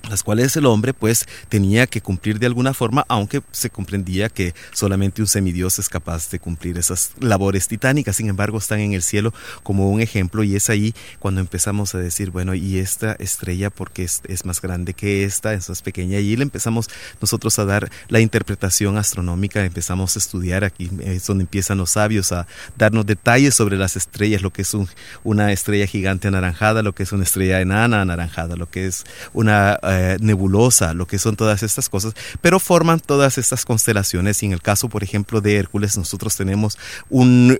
las 0.08 0.22
cuales 0.22 0.56
el 0.56 0.66
hombre 0.66 0.94
pues 0.94 1.26
tenía 1.48 1.86
que 1.86 2.00
cumplir 2.00 2.38
de 2.38 2.46
alguna 2.46 2.74
forma, 2.74 3.04
aunque 3.08 3.42
se 3.52 3.70
comprendía 3.70 4.28
que 4.28 4.54
solamente 4.72 5.22
un 5.22 5.28
semidios 5.28 5.78
es 5.78 5.88
capaz 5.88 6.30
de 6.30 6.38
cumplir 6.38 6.78
esas 6.78 7.12
labores 7.20 7.68
titánicas, 7.68 8.16
sin 8.16 8.28
embargo 8.28 8.58
están 8.58 8.80
en 8.80 8.92
el 8.92 9.02
cielo 9.02 9.32
como 9.62 9.90
un 9.90 10.00
ejemplo 10.00 10.42
y 10.42 10.56
es 10.56 10.70
ahí 10.70 10.94
cuando 11.18 11.40
empezamos 11.40 11.94
a 11.94 11.98
decir, 11.98 12.30
bueno, 12.30 12.54
y 12.54 12.78
esta 12.78 13.12
estrella 13.18 13.70
porque 13.70 14.04
es, 14.04 14.22
es 14.28 14.44
más 14.44 14.60
grande 14.60 14.94
que 14.94 15.24
esta, 15.24 15.52
es 15.54 15.68
más 15.68 15.82
pequeña, 15.82 16.18
y 16.18 16.36
le 16.36 16.42
empezamos 16.42 16.88
nosotros 17.20 17.58
a 17.58 17.64
dar 17.64 17.90
la 18.08 18.20
interpretación 18.20 18.96
astronómica, 18.96 19.64
empezamos 19.64 20.16
a 20.16 20.18
estudiar, 20.18 20.64
aquí 20.64 20.90
es 21.00 21.26
donde 21.26 21.42
empiezan 21.42 21.78
los 21.78 21.90
sabios 21.90 22.32
a 22.32 22.46
darnos 22.76 23.06
detalles 23.06 23.54
sobre 23.54 23.76
las 23.76 23.96
estrellas, 23.96 24.42
lo 24.42 24.52
que 24.52 24.62
es 24.62 24.74
un, 24.74 24.88
una 25.24 25.52
estrella 25.52 25.86
gigante 25.86 26.28
anaranjada, 26.28 26.82
lo 26.82 26.94
que 26.94 27.02
es 27.02 27.12
una 27.12 27.24
estrella 27.24 27.60
enana 27.60 28.02
anaranjada, 28.02 28.56
lo 28.56 28.70
que 28.70 28.86
es 28.86 29.04
una 29.32 29.78
eh, 29.82 29.97
nebulosa, 30.20 30.94
lo 30.94 31.06
que 31.06 31.18
son 31.18 31.36
todas 31.36 31.62
estas 31.62 31.88
cosas, 31.88 32.14
pero 32.40 32.60
forman 32.60 33.00
todas 33.00 33.38
estas 33.38 33.64
constelaciones. 33.64 34.42
Y 34.42 34.46
en 34.46 34.52
el 34.52 34.62
caso, 34.62 34.88
por 34.88 35.02
ejemplo, 35.02 35.40
de 35.40 35.56
Hércules, 35.56 35.96
nosotros 35.96 36.36
tenemos 36.36 36.78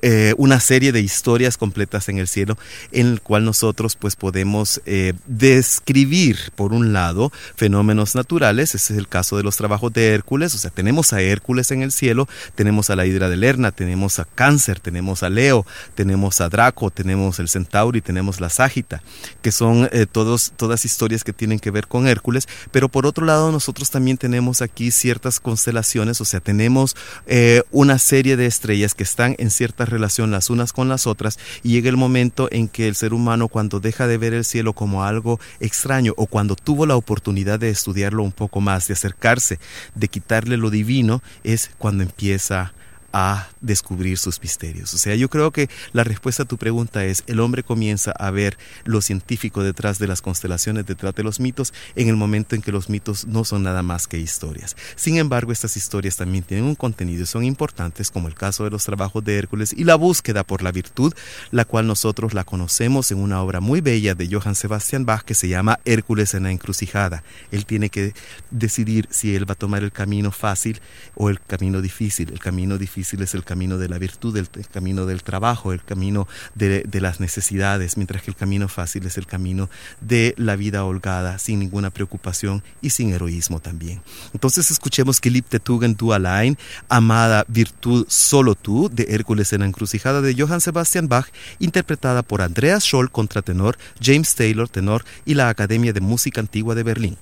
eh, 0.03 0.35
una 0.37 0.61
serie 0.61 0.93
de 0.93 1.01
historias 1.01 1.57
completas 1.57 2.09
en 2.09 2.19
el 2.19 2.29
cielo 2.29 2.57
en 2.93 3.07
el 3.09 3.21
cual 3.21 3.45
nosotros 3.45 3.97
pues 3.97 4.17
podemos 4.17 4.81
eh, 4.87 5.15
describir, 5.27 6.39
por 6.55 6.73
un 6.73 6.93
lado, 6.93 7.33
fenómenos 7.57 8.15
naturales, 8.15 8.75
ese 8.75 8.93
es 8.93 8.99
el 8.99 9.09
caso 9.09 9.37
de 9.37 9.43
los 9.43 9.57
trabajos 9.57 9.93
de 9.93 10.15
Hércules, 10.15 10.55
o 10.55 10.59
sea, 10.59 10.71
tenemos 10.71 11.13
a 11.13 11.21
Hércules 11.21 11.71
en 11.71 11.83
el 11.83 11.93
cielo, 11.93 12.29
tenemos 12.55 12.91
a 12.91 12.97
la 12.97 13.07
hidra 13.07 13.29
de 13.29 13.37
Lerna, 13.37 13.73
tenemos 13.73 14.19
a 14.19 14.25
Cáncer, 14.25 14.81
tenemos 14.81 15.23
a 15.23 15.31
Leo, 15.31 15.67
tenemos 15.95 16.41
a 16.41 16.49
Draco, 16.49 16.91
tenemos 16.91 17.39
el 17.39 17.49
Centauri, 17.49 18.01
tenemos 18.01 18.41
la 18.41 18.51
Ságita, 18.51 19.03
que 19.43 19.53
son 19.53 19.89
todos, 20.13 20.53
todas 20.57 20.85
historias 20.85 21.25
que 21.25 21.33
tienen 21.33 21.59
que 21.59 21.71
ver 21.71 21.87
con 21.87 22.07
Hércules 22.07 22.28
pero 22.71 22.89
por 22.89 23.07
otro 23.07 23.25
lado 23.25 23.53
nosotros 23.53 23.91
también 23.91 24.19
tenemos 24.19 24.63
aquí 24.63 24.91
ciertas 24.91 25.41
constelaciones, 25.41 26.21
o 26.21 26.25
sea, 26.25 26.41
tenemos 26.41 26.97
eh, 27.27 27.63
una 27.71 27.99
serie 27.99 28.37
de 28.37 28.47
estrellas 28.47 28.95
que 28.95 29.03
están 29.03 29.35
en 29.39 29.51
cierta 29.51 29.85
relación 29.85 30.31
las 30.31 30.51
unas 30.51 30.73
con 30.73 30.89
las 30.89 31.07
otras 31.07 31.39
y 31.63 31.71
llega 31.71 31.89
el 31.89 31.97
momento 31.97 32.49
en 32.51 32.69
que 32.69 32.89
el 32.89 32.95
ser 32.95 33.15
humano 33.15 33.49
cuando 33.49 33.81
deja 33.81 34.07
de 34.07 34.19
ver 34.19 34.35
el 34.35 34.45
cielo 34.45 34.73
como 34.73 35.05
algo 35.05 35.41
extraño 35.61 36.15
o 36.17 36.27
cuando 36.27 36.57
tuvo 36.57 36.87
la 36.87 36.97
oportunidad 36.97 37.59
de 37.59 37.71
estudiarlo 37.71 38.23
un 38.23 38.33
poco 38.33 38.61
más, 38.61 38.89
de 38.89 38.95
acercarse, 38.95 39.59
de 39.95 40.09
quitarle 40.09 40.57
lo 40.57 40.71
divino, 40.71 41.23
es 41.45 41.71
cuando 41.79 42.03
empieza 42.03 42.73
a 43.13 43.49
descubrir 43.61 44.19
sus 44.19 44.41
misterios. 44.41 44.95
O 44.95 44.99
sea, 44.99 45.15
yo 45.15 45.29
creo 45.29 45.51
que 45.51 45.69
la 45.93 46.05
respuesta 46.05 46.45
a 46.45 46.47
tu 46.47 46.59
pregunta 46.59 47.05
es, 47.05 47.25
el 47.27 47.41
hombre 47.41 47.63
comienza 47.63 48.13
a 48.13 48.31
ver 48.31 48.59
lo 48.85 49.01
científico 49.01 49.63
detrás 49.63 49.99
de 49.99 50.07
las 50.07 50.23
constelaciones, 50.23 50.87
detrás 50.87 51.15
de 51.15 51.23
los 51.23 51.41
mitos, 51.41 51.73
en 51.95 52.09
el 52.09 52.17
momento 52.17 52.55
en 52.55 52.63
que 52.63 52.73
los 52.73 52.89
mitos 52.89 53.27
no 53.27 53.45
son 53.45 53.63
nada 53.63 53.83
más 53.83 54.07
que 54.07 54.19
historias. 54.19 54.77
Sin 54.97 55.17
embargo, 55.17 55.53
estas 55.53 55.77
historias 55.77 56.17
también 56.17 56.45
tienen 56.45 56.67
un 56.67 56.75
contenido 56.75 57.23
y 57.23 57.27
son 57.27 57.45
importantes, 57.45 58.11
como 58.11 58.29
el 58.29 58.35
caso 58.35 58.65
de 58.65 58.71
los 58.71 58.85
trabajos 58.85 59.25
de 59.25 59.39
Hércules 59.39 59.73
y 59.77 59.85
la 59.85 59.97
búsqueda 59.97 60.45
por 60.45 60.63
la 60.63 60.73
virtud, 60.73 61.13
la 61.51 61.65
cual 61.65 61.87
nosotros 61.87 62.35
la 62.35 62.45
conocemos 62.45 63.11
en 63.11 63.19
una 63.19 63.43
obra 63.43 63.61
muy 63.61 63.81
bella 63.81 64.15
de 64.15 64.29
Johann 64.29 64.55
Sebastian 64.55 65.05
Bach 65.05 65.23
que 65.23 65.35
se 65.35 65.49
llama 65.49 65.81
Hércules 65.85 66.35
en 66.35 66.45
la 66.45 66.51
encrucijada. 66.51 67.23
Él 67.51 67.67
tiene 67.67 67.91
que 67.91 68.15
decidir 68.51 69.09
si 69.11 69.35
él 69.35 69.49
va 69.49 69.53
a 69.53 69.57
tomar 69.57 69.83
el 69.83 69.93
camino 69.93 70.31
fácil 70.31 70.81
o 71.15 71.31
el 71.31 71.41
camino 71.41 71.81
difícil. 71.81 72.31
El 72.31 72.39
camino 72.39 72.79
difícil 72.79 73.23
es 73.23 73.35
el 73.35 73.45
camino 73.49 73.79
de 73.79 73.89
la 73.89 73.99
virtud, 73.99 74.37
el, 74.37 74.47
camino 74.69 75.07
del 75.07 75.23
trabajo, 75.23 75.73
el 75.73 75.83
camino 75.83 76.29
de, 76.55 76.87
las 77.01 77.19
necesidades, 77.19 77.97
mientras 77.97 78.23
que 78.23 78.31
el 78.31 78.37
camino 78.37 78.69
fácil 78.69 79.07
es 79.07 79.17
el 79.17 79.27
camino 79.27 79.71
de 80.03 80.35
la 80.37 80.55
vida 80.55 80.85
holgada, 80.85 81.39
sin 81.39 81.61
ninguna 81.61 81.89
preocupación 81.89 82.63
y 82.83 82.91
sin 82.91 83.15
heroísmo 83.15 83.59
también. 83.61 84.03
Entonces 84.35 84.71
escuchemos 84.71 85.19
que 85.19 85.31
Lipte 85.31 85.61
Tugen 85.61 85.97
du 85.97 86.13
allein, 86.13 86.59
Amada 86.91 87.47
Virtud 87.49 88.05
Solo 88.09 88.55
Tú, 88.55 88.91
de 88.93 89.07
Hércules 89.09 89.53
en 89.55 89.61
la 89.61 89.67
encrucijada 89.67 90.21
de 90.21 90.35
Johann 90.35 90.61
Sebastian 90.61 91.09
Bach, 91.09 91.29
interpretada 91.59 92.23
por 92.23 92.43
Andreas 92.43 92.85
Scholl, 92.85 93.11
contratenor, 93.11 93.79
James 94.03 94.35
Taylor, 94.35 94.69
tenor, 94.69 95.07
y 95.25 95.35
la 95.35 95.49
Academia 95.49 95.95
de 95.95 96.03
Música 96.03 96.43
Antigua 96.43 96.75
de 96.75 96.83
Berlín. 96.83 97.17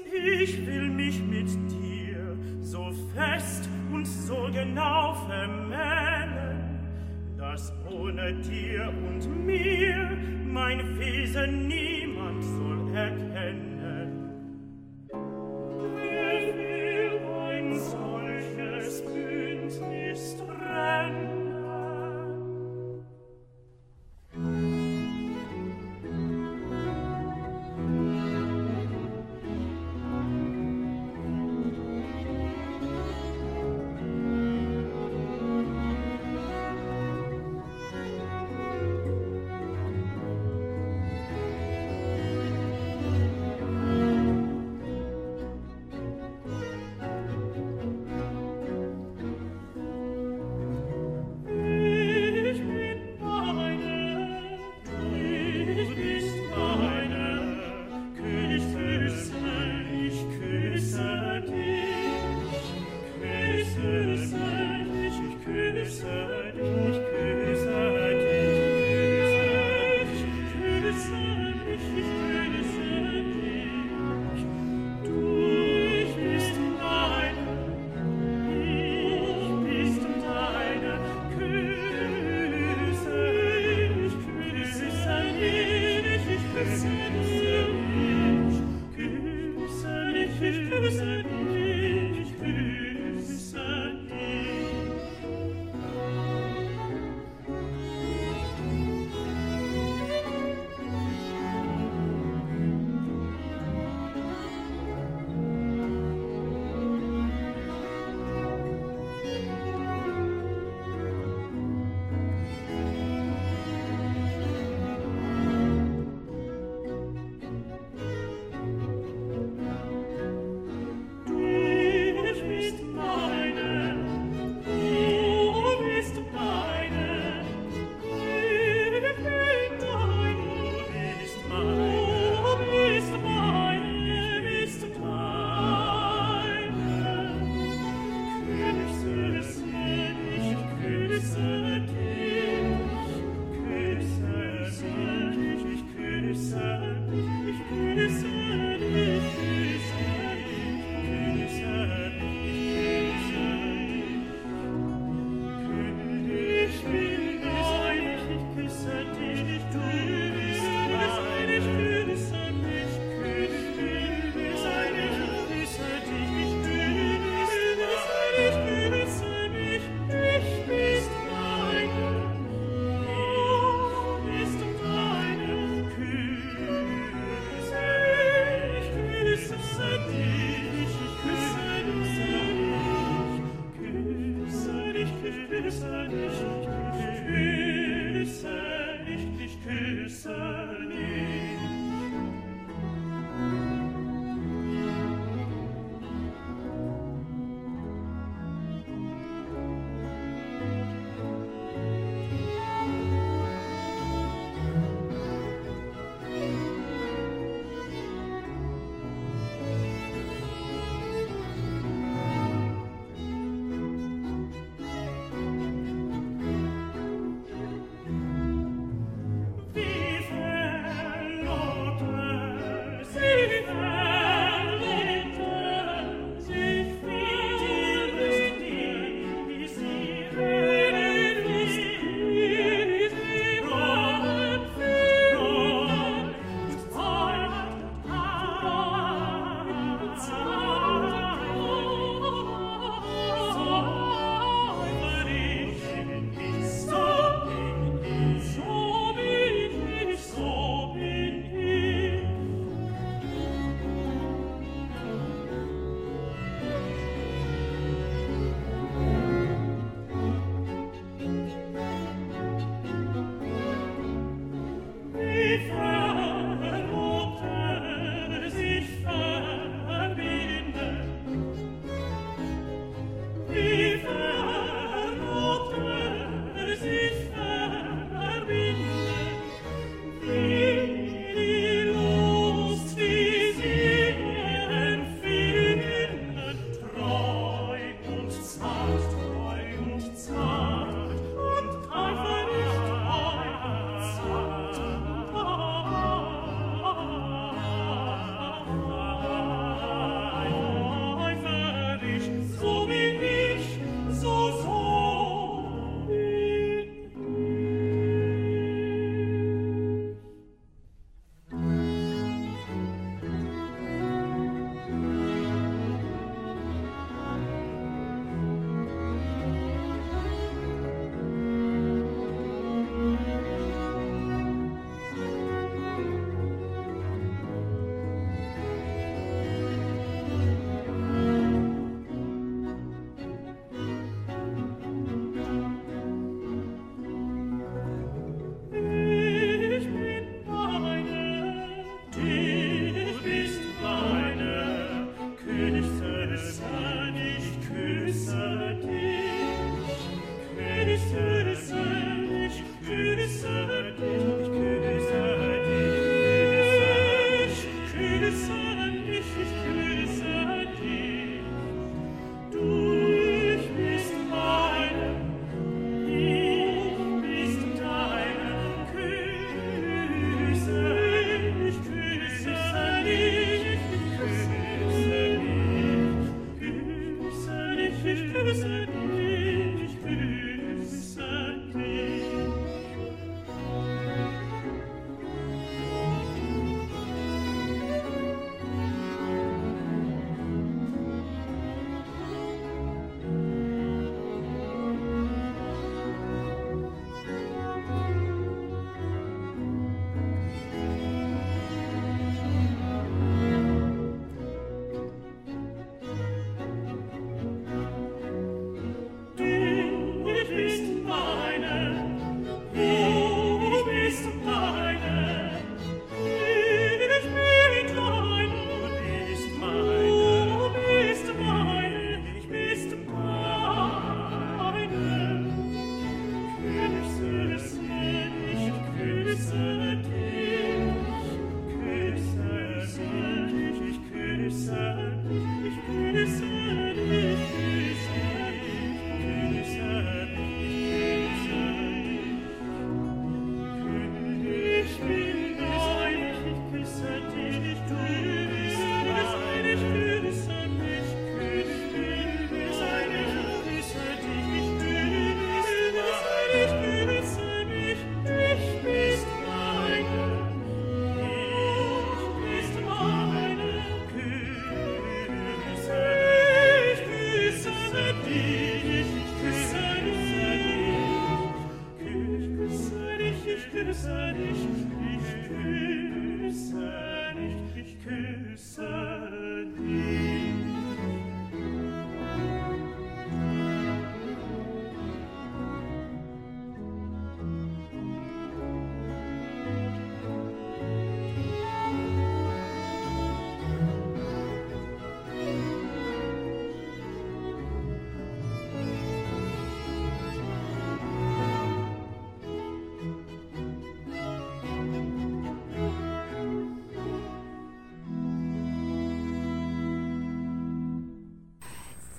ich 0.00 0.66
will 0.66 0.88
mich 0.88 1.22
mit 1.22 1.48
dir 1.70 2.36
so 2.60 2.92
fest 3.14 3.68
und 3.92 4.06
so 4.06 4.48
genau 4.52 5.14
vermählen, 5.26 6.80
dass 7.36 7.72
ohne 7.90 8.34
dir 8.34 8.92
und 9.06 9.44
mir 9.44 10.16
mein 10.46 10.98
Wesen 10.98 11.68
niemand 11.68 12.42
soll 12.42 12.94
erkennen. 12.94 14.30
Wer 15.94 16.54
will 16.56 17.20
ein 17.50 17.78
solches 17.78 19.02
Bündnis 19.02 20.36
trennen? 20.36 21.41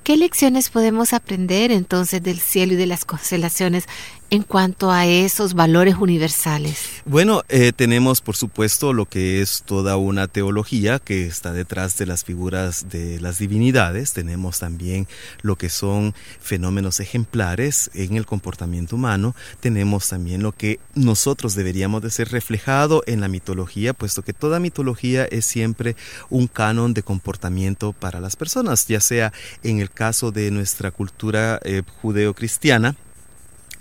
¿Qué 0.04 0.18
lecciones 0.18 0.70
podemos 0.70 1.13
aprender 1.13 1.72
entonces 1.72 2.22
del 2.22 2.39
cielo 2.39 2.74
y 2.74 2.76
de 2.76 2.88
las 2.88 3.06
constelaciones 3.06 3.86
en 4.34 4.41
cuanto 4.41 4.89
a 4.89 5.06
esos 5.06 5.54
valores 5.54 5.93
universales? 5.93 7.04
Bueno, 7.06 7.43
eh, 7.50 7.72
tenemos 7.72 8.19
por 8.19 8.36
supuesto 8.36 8.91
lo 8.91 9.06
que 9.06 9.41
es 9.41 9.62
toda 9.63 9.96
una 9.98 10.28
teología 10.28 10.98
que 10.98 11.28
está 11.28 11.54
detrás 11.54 12.00
de 12.00 12.08
las 12.08 12.24
figuras 12.24 12.89
de 12.89 13.22
las 13.22 13.38
divinidades. 13.38 14.12
Tenemos 14.13 14.58
también 14.58 15.08
lo 15.43 15.56
que 15.56 15.69
son 15.69 16.15
fenómenos 16.39 17.00
ejemplares 17.00 17.91
en 17.93 18.15
el 18.15 18.26
comportamiento 18.26 18.96
humano. 18.96 19.36
Tenemos 19.60 20.10
también 20.10 20.42
lo 20.42 20.52
que 20.52 20.79
nosotros 20.96 21.54
deberíamos 21.54 22.02
de 22.02 22.10
ser 22.10 22.29
reflejado 22.29 23.04
en 23.06 23.21
la 23.21 23.27
mitología, 23.27 23.94
puesto 23.94 24.23
que 24.23 24.34
toda 24.34 24.60
mitología 24.60 25.25
es 25.25 25.46
siempre 25.46 25.96
un 26.31 26.48
canon 26.48 26.96
de 26.96 27.04
comportamiento 27.04 27.94
para 27.94 28.19
las 28.19 28.36
personas, 28.36 28.88
ya 28.88 29.00
sea 29.00 29.31
en 29.62 29.79
el 29.79 29.92
caso 29.92 30.31
de 30.31 30.50
nuestra 30.50 30.90
cultura 30.90 31.60
eh, 31.63 31.84
judeo-cristiana, 32.02 32.96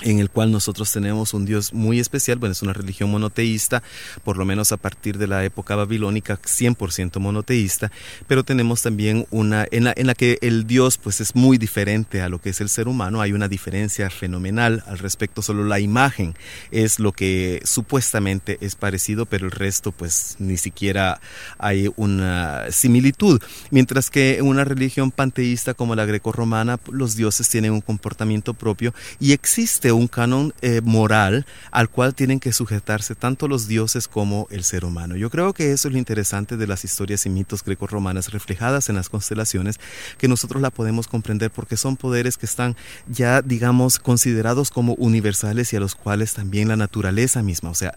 en 0.03 0.18
el 0.18 0.30
cual 0.30 0.53
nosotros 0.53 0.92
tenemos 0.92 1.34
un 1.34 1.44
Dios 1.44 1.72
muy 1.72 2.00
especial, 2.00 2.38
bueno, 2.38 2.53
es 2.53 2.62
una 2.62 2.72
religión 2.72 3.11
monoteísta, 3.11 3.82
por 4.24 4.36
lo 4.36 4.44
menos 4.44 4.72
a 4.72 4.76
partir 4.76 5.18
de 5.18 5.26
la 5.26 5.44
época 5.44 5.76
babilónica, 5.76 6.38
100% 6.40 7.18
monoteísta, 7.18 7.90
pero 8.26 8.44
tenemos 8.44 8.82
también 8.82 9.26
una 9.30 9.66
en 9.70 9.84
la, 9.84 9.94
en 9.96 10.07
la 10.07 10.14
que 10.14 10.38
el 10.42 10.66
Dios 10.66 10.98
pues 10.98 11.20
es 11.20 11.34
muy 11.34 11.59
diferente 11.59 12.20
a 12.20 12.28
lo 12.28 12.40
que 12.40 12.50
es 12.50 12.61
el 12.61 12.68
ser 12.68 12.88
humano, 12.88 13.20
hay 13.20 13.32
una 13.32 13.48
diferencia 13.48 14.11
fenomenal 14.11 14.82
al 14.86 14.98
respecto, 14.98 15.42
solo 15.42 15.64
la 15.64 15.80
imagen 15.80 16.34
es 16.70 16.98
lo 16.98 17.12
que 17.12 17.61
supuestamente 17.64 18.59
es 18.61 18.74
parecido, 18.74 19.26
pero 19.26 19.46
el 19.46 19.53
resto 19.53 19.92
pues 19.92 20.36
ni 20.38 20.57
siquiera 20.57 21.20
hay 21.59 21.90
una 21.96 22.66
similitud, 22.70 23.40
mientras 23.70 24.11
que 24.11 24.38
en 24.38 24.46
una 24.46 24.64
religión 24.64 25.11
panteísta 25.11 25.74
como 25.74 25.94
la 25.94 26.05
greco-romana, 26.05 26.78
los 26.90 27.16
dioses 27.16 27.48
tienen 27.48 27.72
un 27.72 27.80
comportamiento 27.80 28.55
propio 28.55 28.94
y 29.20 29.32
existe 29.32 29.91
un 29.93 30.09
canon 30.09 30.55
eh, 30.61 30.80
moral 30.82 31.47
al 31.70 31.88
cual 31.88 32.14
tienen 32.14 32.40
que 32.40 32.53
sujetarse 32.53 33.14
tanto 33.14 33.49
los 33.49 33.68
dioses 33.68 34.09
como 34.09 34.47
el 34.51 34.64
ser 34.64 34.84
humano. 34.84 35.16
Yo 35.16 35.30
creo 35.30 35.53
que 35.53 35.72
eso 35.72 35.88
es 35.88 35.93
lo 35.93 35.99
interesante 35.99 36.57
de 36.57 36.66
las 36.66 36.84
historias 36.84 37.26
y 37.26 37.30
mitos 37.30 37.64
greco-romanas 37.64 38.32
reflejadas 38.32 38.88
en 38.88 38.97
las 38.97 39.09
constelaciones, 39.09 39.78
que 40.18 40.28
nosotros 40.28 40.62
la 40.62 40.70
podemos 40.70 41.09
comprender 41.09 41.51
porque 41.51 41.76
son 41.76 41.97
poderes 41.97 42.36
que 42.36 42.47
están 42.47 42.76
ya, 43.09 43.43
digamos, 43.43 43.99
considerados 43.99 44.70
como 44.70 44.95
universales 44.95 45.72
y 45.72 45.76
a 45.76 45.80
los 45.80 45.95
cuales 45.95 46.34
también 46.34 46.68
la 46.68 46.76
naturaleza 46.76 47.43
misma, 47.43 47.70
o 47.70 47.74
sea, 47.74 47.95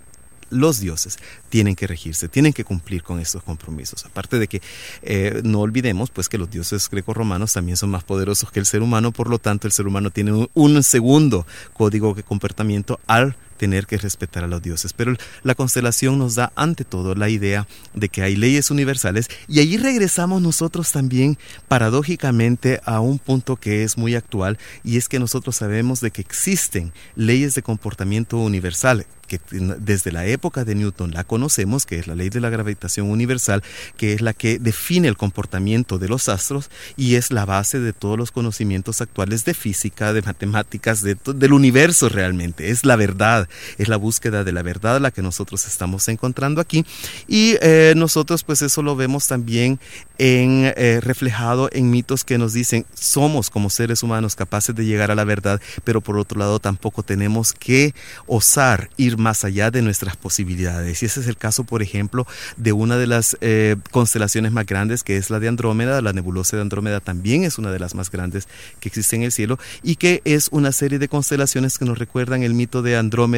los 0.49 0.79
dioses 0.79 1.17
tienen 1.49 1.75
que 1.75 1.87
regirse, 1.87 2.27
tienen 2.27 2.53
que 2.53 2.63
cumplir 2.63 3.03
con 3.03 3.19
estos 3.19 3.43
compromisos. 3.43 4.05
Aparte 4.05 4.39
de 4.39 4.47
que 4.47 4.61
eh, 5.01 5.41
no 5.43 5.61
olvidemos 5.61 6.09
pues 6.09 6.29
que 6.29 6.37
los 6.37 6.49
dioses 6.49 6.89
greco-romanos 6.89 7.53
también 7.53 7.77
son 7.77 7.89
más 7.89 8.03
poderosos 8.03 8.51
que 8.51 8.59
el 8.59 8.65
ser 8.65 8.81
humano, 8.81 9.11
por 9.11 9.29
lo 9.29 9.39
tanto 9.39 9.67
el 9.67 9.73
ser 9.73 9.87
humano 9.87 10.11
tiene 10.11 10.47
un 10.53 10.83
segundo 10.83 11.45
código 11.73 12.13
de 12.13 12.23
comportamiento 12.23 12.99
al 13.07 13.35
tener 13.57 13.87
que 13.87 13.97
respetar 13.97 14.43
a 14.43 14.47
los 14.47 14.61
dioses. 14.61 14.93
Pero 14.93 15.15
la 15.43 15.55
constelación 15.55 16.17
nos 16.17 16.35
da 16.35 16.51
ante 16.55 16.85
todo 16.85 17.15
la 17.15 17.29
idea 17.29 17.67
de 17.93 18.09
que 18.09 18.21
hay 18.21 18.35
leyes 18.35 18.71
universales 18.71 19.27
y 19.47 19.59
allí 19.59 19.77
regresamos 19.77 20.41
nosotros 20.41 20.91
también 20.91 21.37
paradójicamente 21.67 22.81
a 22.85 22.99
un 22.99 23.19
punto 23.19 23.55
que 23.55 23.83
es 23.83 23.97
muy 23.97 24.15
actual 24.15 24.57
y 24.83 24.97
es 24.97 25.09
que 25.09 25.19
nosotros 25.19 25.55
sabemos 25.55 26.01
de 26.01 26.11
que 26.11 26.21
existen 26.21 26.93
leyes 27.15 27.55
de 27.55 27.61
comportamiento 27.61 28.37
universal 28.37 29.05
que 29.25 29.39
desde 29.49 30.11
la 30.11 30.25
época 30.25 30.63
de 30.63 30.75
Newton 30.75 31.11
la 31.11 31.23
conocemos, 31.23 31.85
que 31.85 31.99
es 31.99 32.07
la 32.07 32.15
ley 32.15 32.29
de 32.29 32.39
la 32.39 32.49
gravitación 32.49 33.09
universal, 33.09 33.63
que 33.97 34.13
es 34.13 34.21
la 34.21 34.33
que 34.33 34.59
define 34.59 35.07
el 35.07 35.17
comportamiento 35.17 35.97
de 35.97 36.07
los 36.07 36.29
astros 36.29 36.69
y 36.95 37.15
es 37.15 37.31
la 37.31 37.45
base 37.45 37.79
de 37.79 37.93
todos 37.93 38.17
los 38.17 38.31
conocimientos 38.31 39.01
actuales 39.01 39.45
de 39.45 39.53
física, 39.53 40.13
de 40.13 40.21
matemáticas, 40.21 41.01
de, 41.01 41.17
del 41.33 41.53
universo 41.53 42.09
realmente. 42.09 42.69
Es 42.69 42.85
la 42.85 42.95
verdad, 42.95 43.44
es 43.77 43.87
la 43.87 43.97
búsqueda 43.97 44.43
de 44.43 44.51
la 44.51 44.63
verdad 44.63 44.99
la 44.99 45.11
que 45.11 45.21
nosotros 45.21 45.65
estamos 45.65 46.07
encontrando 46.07 46.61
aquí 46.61 46.85
y 47.27 47.55
eh, 47.61 47.93
nosotros 47.95 48.43
pues 48.43 48.61
eso 48.61 48.81
lo 48.81 48.95
vemos 48.95 49.27
también 49.27 49.79
eh, 50.17 50.99
reflejado 51.01 51.69
en 51.73 51.89
mitos 51.89 52.23
que 52.23 52.37
nos 52.37 52.53
dicen 52.53 52.85
somos 52.93 53.49
como 53.49 53.69
seres 53.69 54.03
humanos 54.03 54.35
capaces 54.35 54.75
de 54.75 54.85
llegar 54.85 55.11
a 55.11 55.15
la 55.15 55.23
verdad, 55.23 55.61
pero 55.83 56.01
por 56.01 56.17
otro 56.17 56.39
lado 56.39 56.59
tampoco 56.59 57.03
tenemos 57.03 57.53
que 57.53 57.93
osar 58.27 58.89
ir 58.97 59.17
más 59.17 59.43
allá 59.43 59.71
de 59.71 59.81
nuestras 59.81 60.15
posibilidades. 60.17 61.03
Y 61.03 61.05
ese 61.05 61.19
es 61.19 61.27
el 61.27 61.37
caso, 61.37 61.63
por 61.63 61.81
ejemplo, 61.81 62.25
de 62.57 62.71
una 62.71 62.97
de 62.97 63.07
las 63.07 63.37
eh, 63.41 63.75
constelaciones 63.91 64.51
más 64.51 64.65
grandes, 64.65 65.03
que 65.03 65.17
es 65.17 65.29
la 65.29 65.39
de 65.39 65.47
Andrómeda. 65.47 66.01
La 66.01 66.13
nebulosa 66.13 66.55
de 66.55 66.61
Andrómeda 66.61 66.99
también 66.99 67.43
es 67.43 67.57
una 67.57 67.71
de 67.71 67.79
las 67.79 67.95
más 67.95 68.09
grandes 68.09 68.47
que 68.79 68.89
existe 68.89 69.15
en 69.15 69.23
el 69.23 69.31
cielo 69.31 69.59
y 69.83 69.95
que 69.97 70.21
es 70.25 70.49
una 70.51 70.71
serie 70.71 70.99
de 70.99 71.07
constelaciones 71.07 71.77
que 71.77 71.85
nos 71.85 71.99
recuerdan 71.99 72.43
el 72.43 72.53
mito 72.53 72.81
de 72.81 72.97
Andrómeda, 72.97 73.34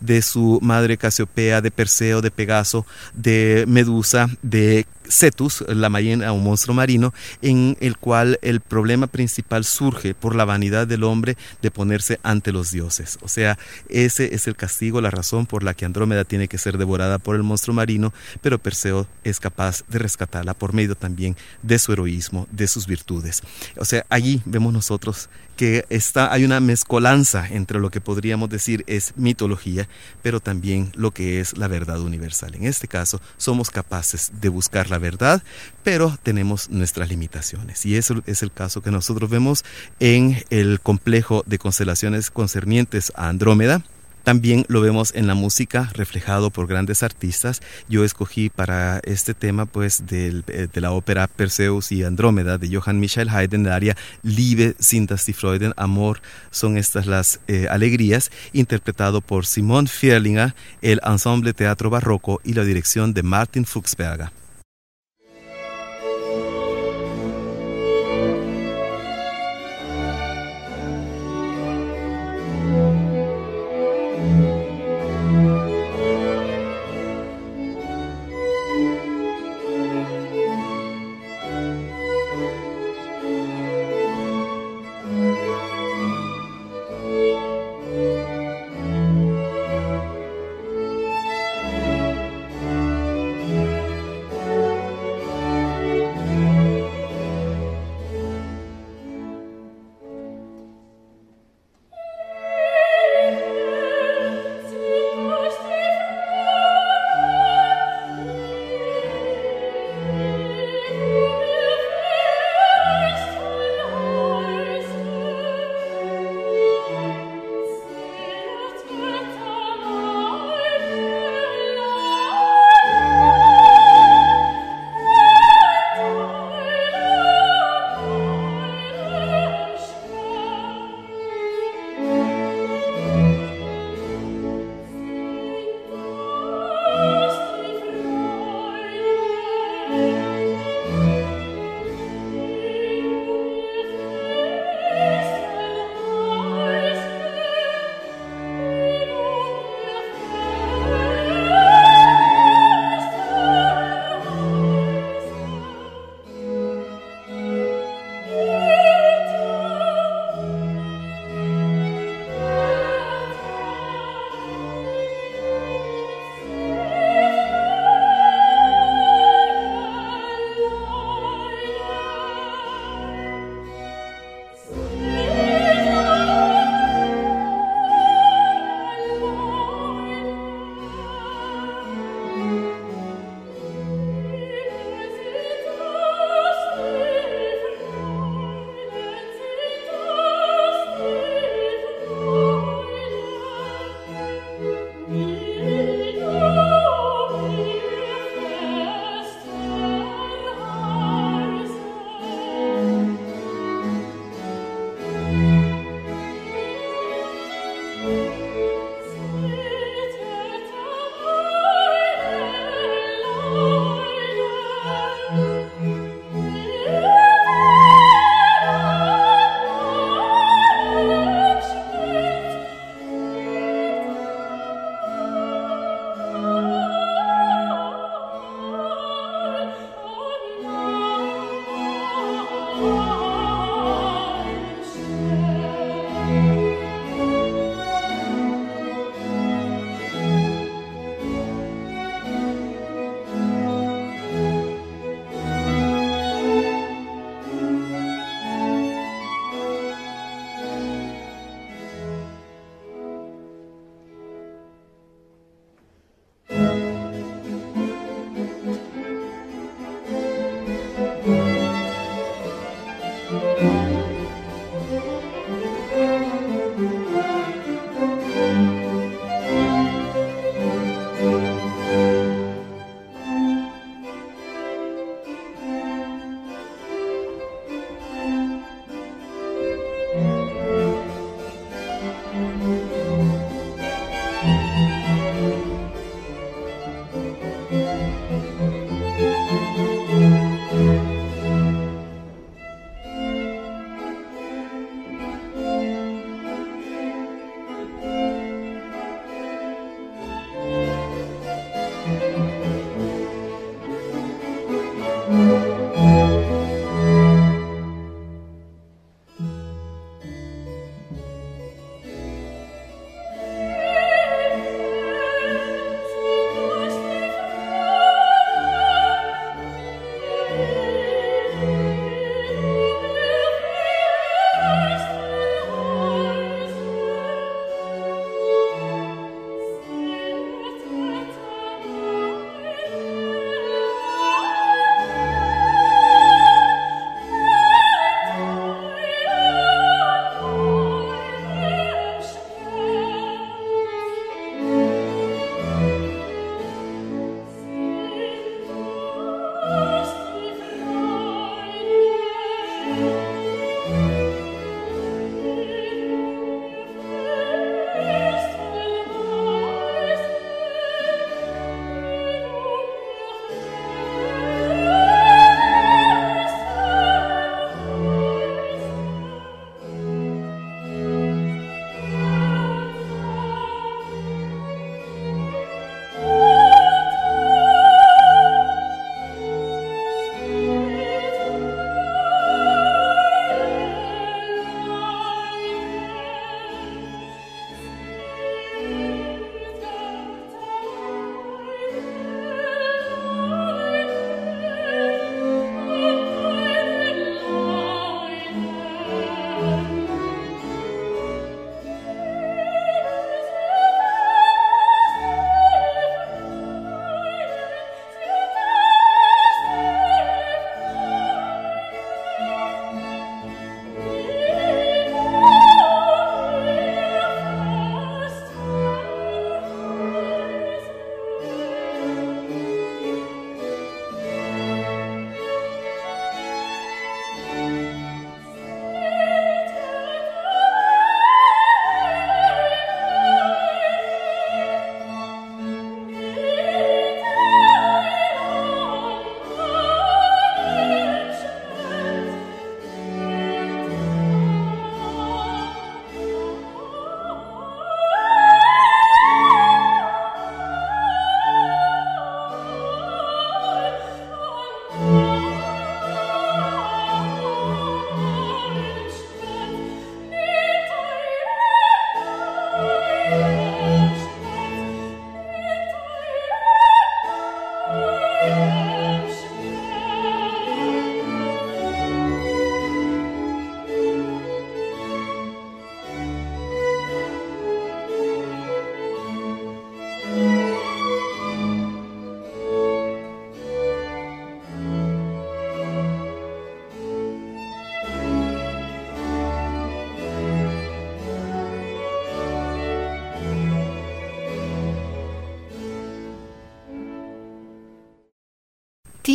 de 0.00 0.22
su 0.22 0.58
madre 0.62 0.96
Casiopea, 0.96 1.60
de 1.60 1.70
Perseo, 1.70 2.22
de 2.22 2.30
Pegaso, 2.30 2.86
de 3.14 3.64
Medusa, 3.66 4.28
de 4.42 4.86
Cetus, 5.08 5.64
la 5.68 5.88
ballena, 5.88 6.32
un 6.32 6.44
monstruo 6.44 6.74
marino, 6.74 7.12
en 7.42 7.76
el 7.80 7.96
cual 7.96 8.38
el 8.42 8.60
problema 8.60 9.06
principal 9.06 9.64
surge 9.64 10.14
por 10.14 10.34
la 10.34 10.44
vanidad 10.44 10.86
del 10.86 11.04
hombre 11.04 11.36
de 11.62 11.70
ponerse 11.70 12.18
ante 12.22 12.52
los 12.52 12.70
dioses. 12.70 13.18
O 13.22 13.28
sea, 13.28 13.58
ese 13.88 14.34
es 14.34 14.46
el 14.46 14.56
castigo, 14.56 15.00
la 15.00 15.10
razón 15.10 15.46
por 15.46 15.62
la 15.62 15.74
que 15.74 15.84
Andrómeda 15.84 16.24
tiene 16.24 16.48
que 16.48 16.58
ser 16.58 16.78
devorada 16.78 17.18
por 17.18 17.36
el 17.36 17.42
monstruo 17.42 17.74
marino, 17.74 18.12
pero 18.40 18.58
Perseo 18.58 19.06
es 19.24 19.40
capaz 19.40 19.82
de 19.88 19.98
rescatarla 19.98 20.54
por 20.54 20.72
medio 20.72 20.94
también 20.94 21.36
de 21.62 21.78
su 21.78 21.92
heroísmo, 21.92 22.46
de 22.50 22.68
sus 22.68 22.86
virtudes. 22.86 23.42
O 23.76 23.84
sea, 23.84 24.04
allí 24.08 24.42
vemos 24.44 24.72
nosotros 24.72 25.28
que 25.56 25.86
está, 25.88 26.32
hay 26.32 26.44
una 26.44 26.60
mezcolanza 26.60 27.48
entre 27.48 27.80
lo 27.80 27.90
que 27.90 28.00
podríamos 28.00 28.50
decir 28.50 28.84
es 28.86 29.14
mitología, 29.16 29.88
pero 30.22 30.38
también 30.40 30.92
lo 30.94 31.12
que 31.12 31.40
es 31.40 31.56
la 31.56 31.66
verdad 31.66 32.00
universal. 32.00 32.54
En 32.54 32.66
este 32.66 32.88
caso, 32.88 33.20
somos 33.38 33.70
capaces 33.70 34.30
de 34.40 34.50
buscar 34.50 34.90
la 34.90 34.95
verdad, 34.98 35.42
pero 35.82 36.18
tenemos 36.22 36.70
nuestras 36.70 37.08
limitaciones. 37.08 37.84
Y 37.86 37.96
eso 37.96 38.22
es 38.26 38.42
el 38.42 38.52
caso 38.52 38.82
que 38.82 38.90
nosotros 38.90 39.30
vemos 39.30 39.64
en 40.00 40.42
el 40.50 40.80
complejo 40.80 41.42
de 41.46 41.58
constelaciones 41.58 42.30
concernientes 42.30 43.12
a 43.16 43.28
Andrómeda 43.28 43.82
también 44.26 44.64
lo 44.66 44.80
vemos 44.80 45.12
en 45.14 45.28
la 45.28 45.36
música 45.36 45.88
reflejado 45.94 46.50
por 46.50 46.66
grandes 46.66 47.04
artistas. 47.04 47.62
Yo 47.88 48.02
escogí 48.04 48.50
para 48.50 48.98
este 49.04 49.34
tema 49.34 49.66
pues 49.66 50.02
eh, 50.10 50.42
de, 50.72 50.80
la 50.80 50.90
ópera 50.90 51.28
Perseus 51.28 51.92
y 51.92 52.02
Andrómeda 52.02 52.58
de 52.58 52.76
Johann 52.76 52.98
Michael 52.98 53.28
Haydn, 53.28 53.62
de 53.62 53.70
área 53.70 53.96
Liebe 54.24 54.74
sind 54.80 55.16
Freuden, 55.16 55.74
Amor 55.76 56.22
son 56.50 56.76
estas 56.76 57.06
las 57.06 57.38
eh, 57.46 57.68
alegrías, 57.70 58.32
interpretado 58.52 59.20
por 59.20 59.46
Simon 59.46 59.86
Fierlinger, 59.86 60.56
el 60.82 61.00
Ensemble 61.04 61.52
Teatro 61.52 61.88
Barroco 61.88 62.40
y 62.42 62.54
la 62.54 62.64
dirección 62.64 63.14
de 63.14 63.22
Martin 63.22 63.64
Fuchsberger. 63.64 64.30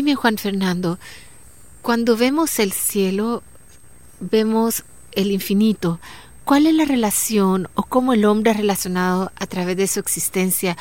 Dime, 0.01 0.15
Juan 0.15 0.39
Fernando, 0.39 0.97
cuando 1.83 2.17
vemos 2.17 2.57
el 2.57 2.71
cielo, 2.71 3.43
vemos 4.19 4.83
el 5.11 5.29
infinito. 5.29 5.99
¿Cuál 6.43 6.65
es 6.65 6.73
la 6.73 6.85
relación 6.85 7.69
o 7.75 7.83
cómo 7.83 8.13
el 8.13 8.25
hombre 8.25 8.49
ha 8.49 8.55
relacionado 8.55 9.31
a 9.35 9.45
través 9.45 9.77
de 9.77 9.85
su 9.85 9.99
existencia 9.99 10.75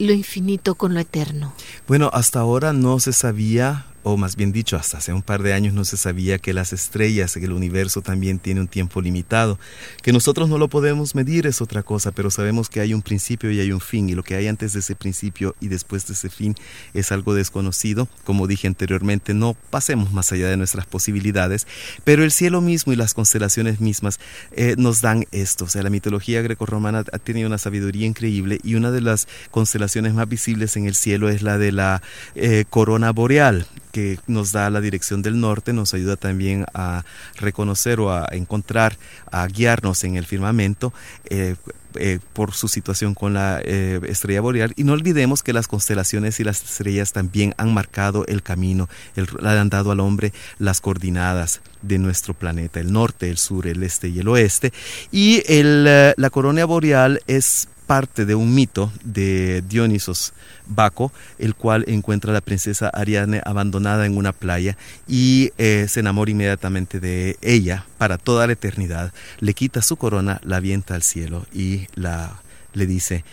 lo 0.00 0.12
infinito 0.12 0.74
con 0.74 0.92
lo 0.92 0.98
eterno? 0.98 1.52
Bueno, 1.86 2.10
hasta 2.12 2.40
ahora 2.40 2.72
no 2.72 2.98
se 2.98 3.12
sabía 3.12 3.86
o 4.04 4.18
más 4.18 4.36
bien 4.36 4.52
dicho, 4.52 4.76
hasta 4.76 4.98
hace 4.98 5.12
un 5.12 5.22
par 5.22 5.42
de 5.42 5.54
años 5.54 5.72
no 5.72 5.84
se 5.84 5.96
sabía 5.96 6.38
que 6.38 6.52
las 6.52 6.72
estrellas, 6.74 7.32
que 7.32 7.44
el 7.44 7.52
universo 7.52 8.02
también 8.02 8.38
tiene 8.38 8.60
un 8.60 8.68
tiempo 8.68 9.00
limitado. 9.00 9.58
Que 10.02 10.12
nosotros 10.12 10.48
no 10.48 10.58
lo 10.58 10.68
podemos 10.68 11.14
medir 11.14 11.46
es 11.46 11.62
otra 11.62 11.82
cosa, 11.82 12.12
pero 12.12 12.30
sabemos 12.30 12.68
que 12.68 12.80
hay 12.80 12.92
un 12.92 13.00
principio 13.00 13.50
y 13.50 13.60
hay 13.60 13.72
un 13.72 13.80
fin, 13.80 14.08
y 14.08 14.14
lo 14.14 14.22
que 14.22 14.34
hay 14.36 14.46
antes 14.46 14.74
de 14.74 14.80
ese 14.80 14.94
principio 14.94 15.56
y 15.58 15.68
después 15.68 16.06
de 16.06 16.12
ese 16.12 16.28
fin 16.28 16.54
es 16.92 17.12
algo 17.12 17.34
desconocido. 17.34 18.06
Como 18.24 18.46
dije 18.46 18.68
anteriormente, 18.68 19.32
no 19.32 19.56
pasemos 19.70 20.12
más 20.12 20.30
allá 20.32 20.48
de 20.48 20.58
nuestras 20.58 20.84
posibilidades, 20.84 21.66
pero 22.04 22.24
el 22.24 22.30
cielo 22.30 22.60
mismo 22.60 22.92
y 22.92 22.96
las 22.96 23.14
constelaciones 23.14 23.80
mismas 23.80 24.20
eh, 24.52 24.74
nos 24.76 25.00
dan 25.00 25.24
esto. 25.32 25.64
O 25.64 25.68
sea, 25.68 25.82
la 25.82 25.90
mitología 25.90 26.42
grecorromana 26.42 27.04
ha 27.10 27.18
tenido 27.18 27.48
una 27.48 27.58
sabiduría 27.58 28.06
increíble 28.06 28.60
y 28.62 28.74
una 28.74 28.90
de 28.90 29.00
las 29.00 29.28
constelaciones 29.50 30.12
más 30.12 30.28
visibles 30.28 30.76
en 30.76 30.86
el 30.86 30.94
cielo 30.94 31.30
es 31.30 31.40
la 31.40 31.56
de 31.56 31.72
la 31.72 32.02
eh, 32.34 32.66
corona 32.68 33.10
boreal 33.10 33.66
que 33.94 34.18
nos 34.26 34.50
da 34.50 34.70
la 34.70 34.80
dirección 34.80 35.22
del 35.22 35.38
norte, 35.38 35.72
nos 35.72 35.94
ayuda 35.94 36.16
también 36.16 36.66
a 36.74 37.04
reconocer 37.36 38.00
o 38.00 38.12
a 38.12 38.26
encontrar, 38.32 38.98
a 39.30 39.46
guiarnos 39.46 40.02
en 40.02 40.16
el 40.16 40.26
firmamento. 40.26 40.92
Eh, 41.30 41.54
eh, 41.96 42.18
por 42.32 42.54
su 42.54 42.66
situación 42.66 43.14
con 43.14 43.34
la 43.34 43.60
eh, 43.62 44.00
estrella 44.08 44.40
boreal 44.40 44.72
y 44.74 44.82
no 44.82 44.94
olvidemos 44.94 45.44
que 45.44 45.52
las 45.52 45.68
constelaciones 45.68 46.40
y 46.40 46.42
las 46.42 46.60
estrellas 46.60 47.12
también 47.12 47.54
han 47.56 47.72
marcado 47.72 48.26
el 48.26 48.42
camino, 48.42 48.88
el, 49.14 49.28
han 49.46 49.68
dado 49.68 49.92
al 49.92 50.00
hombre 50.00 50.32
las 50.58 50.80
coordinadas 50.80 51.60
de 51.82 51.98
nuestro 51.98 52.34
planeta, 52.34 52.80
el 52.80 52.92
norte, 52.92 53.30
el 53.30 53.38
sur, 53.38 53.68
el 53.68 53.84
este 53.84 54.08
y 54.08 54.18
el 54.18 54.26
oeste 54.26 54.72
y 55.12 55.44
el, 55.46 55.84
la 55.84 56.30
corona 56.30 56.64
boreal 56.64 57.20
es 57.28 57.68
parte 57.86 58.24
de 58.24 58.34
un 58.34 58.54
mito 58.54 58.92
de 59.04 59.62
Dionisos 59.62 60.32
Baco, 60.66 61.12
el 61.38 61.54
cual 61.54 61.84
encuentra 61.88 62.30
a 62.30 62.34
la 62.34 62.40
princesa 62.40 62.88
Ariadne 62.88 63.42
abandonada 63.44 64.06
en 64.06 64.16
una 64.16 64.32
playa 64.32 64.76
y 65.06 65.52
eh, 65.58 65.86
se 65.88 66.00
enamora 66.00 66.30
inmediatamente 66.30 67.00
de 67.00 67.36
ella 67.42 67.86
para 67.98 68.18
toda 68.18 68.46
la 68.46 68.54
eternidad. 68.54 69.12
Le 69.40 69.54
quita 69.54 69.82
su 69.82 69.96
corona, 69.96 70.40
la 70.44 70.56
avienta 70.56 70.94
al 70.94 71.02
cielo 71.02 71.46
y 71.52 71.86
la, 71.94 72.40
le 72.72 72.86
dice, 72.86 73.24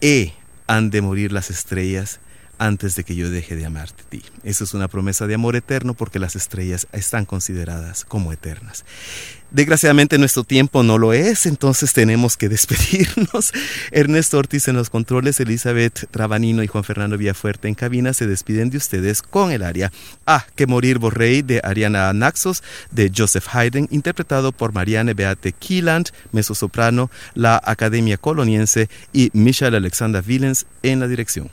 he 0.00 0.32
han 0.66 0.90
de 0.90 1.02
morir 1.02 1.32
las 1.32 1.50
estrellas 1.50 2.20
antes 2.62 2.94
de 2.94 3.02
que 3.02 3.16
yo 3.16 3.28
deje 3.28 3.56
de 3.56 3.66
amarte 3.66 4.02
a 4.02 4.08
ti. 4.08 4.22
Eso 4.44 4.62
es 4.64 4.72
una 4.72 4.86
promesa 4.86 5.26
de 5.26 5.34
amor 5.34 5.56
eterno 5.56 5.94
porque 5.94 6.20
las 6.20 6.36
estrellas 6.36 6.86
están 6.92 7.24
consideradas 7.24 8.04
como 8.04 8.32
eternas. 8.32 8.84
Desgraciadamente 9.50 10.16
nuestro 10.16 10.44
tiempo 10.44 10.82
no 10.82 10.96
lo 10.96 11.12
es, 11.12 11.44
entonces 11.44 11.92
tenemos 11.92 12.36
que 12.36 12.48
despedirnos. 12.56 13.52
Ernesto 13.90 14.38
Ortiz 14.38 14.68
en 14.68 14.76
los 14.76 14.90
controles, 14.90 15.40
Elizabeth 15.40 16.08
Trabanino 16.10 16.62
y 16.62 16.68
Juan 16.68 16.84
Fernando 16.84 17.18
Villafuerte 17.18 17.68
en 17.68 17.74
cabina 17.74 18.14
se 18.14 18.26
despiden 18.26 18.70
de 18.70 18.78
ustedes 18.78 19.22
con 19.22 19.50
el 19.50 19.62
área 19.62 19.92
Ah, 20.26 20.46
que 20.54 20.66
morir 20.66 20.98
Borrey 20.98 21.42
de 21.42 21.60
Ariana 21.64 22.12
Naxos 22.12 22.62
de 22.92 23.10
Joseph 23.14 23.48
Haydn, 23.52 23.88
interpretado 23.90 24.52
por 24.52 24.72
Marianne 24.72 25.14
Beate 25.14 25.52
Kieland, 25.52 26.10
soprano, 26.42 27.10
la 27.34 27.60
Academia 27.62 28.18
Coloniense 28.18 28.88
y 29.12 29.30
Michelle 29.32 29.76
Alexander 29.76 30.22
Willens 30.26 30.66
en 30.82 31.00
la 31.00 31.08
dirección. 31.08 31.50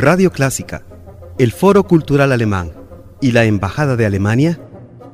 Radio 0.00 0.32
Clásica, 0.32 0.82
el 1.38 1.52
Foro 1.52 1.84
Cultural 1.84 2.32
Alemán 2.32 2.72
y 3.20 3.32
la 3.32 3.44
Embajada 3.44 3.96
de 3.96 4.06
Alemania 4.06 4.58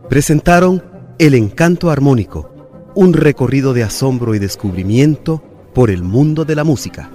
presentaron 0.09 0.80
El 1.18 1.34
Encanto 1.34 1.91
Armónico, 1.91 2.55
un 2.95 3.12
recorrido 3.12 3.74
de 3.74 3.82
asombro 3.82 4.37
y 4.37 4.39
descubrimiento 4.39 5.43
por 5.74 5.91
el 5.91 6.05
mundo 6.05 6.45
de 6.45 6.55
la 6.55 6.62
música. 6.62 7.11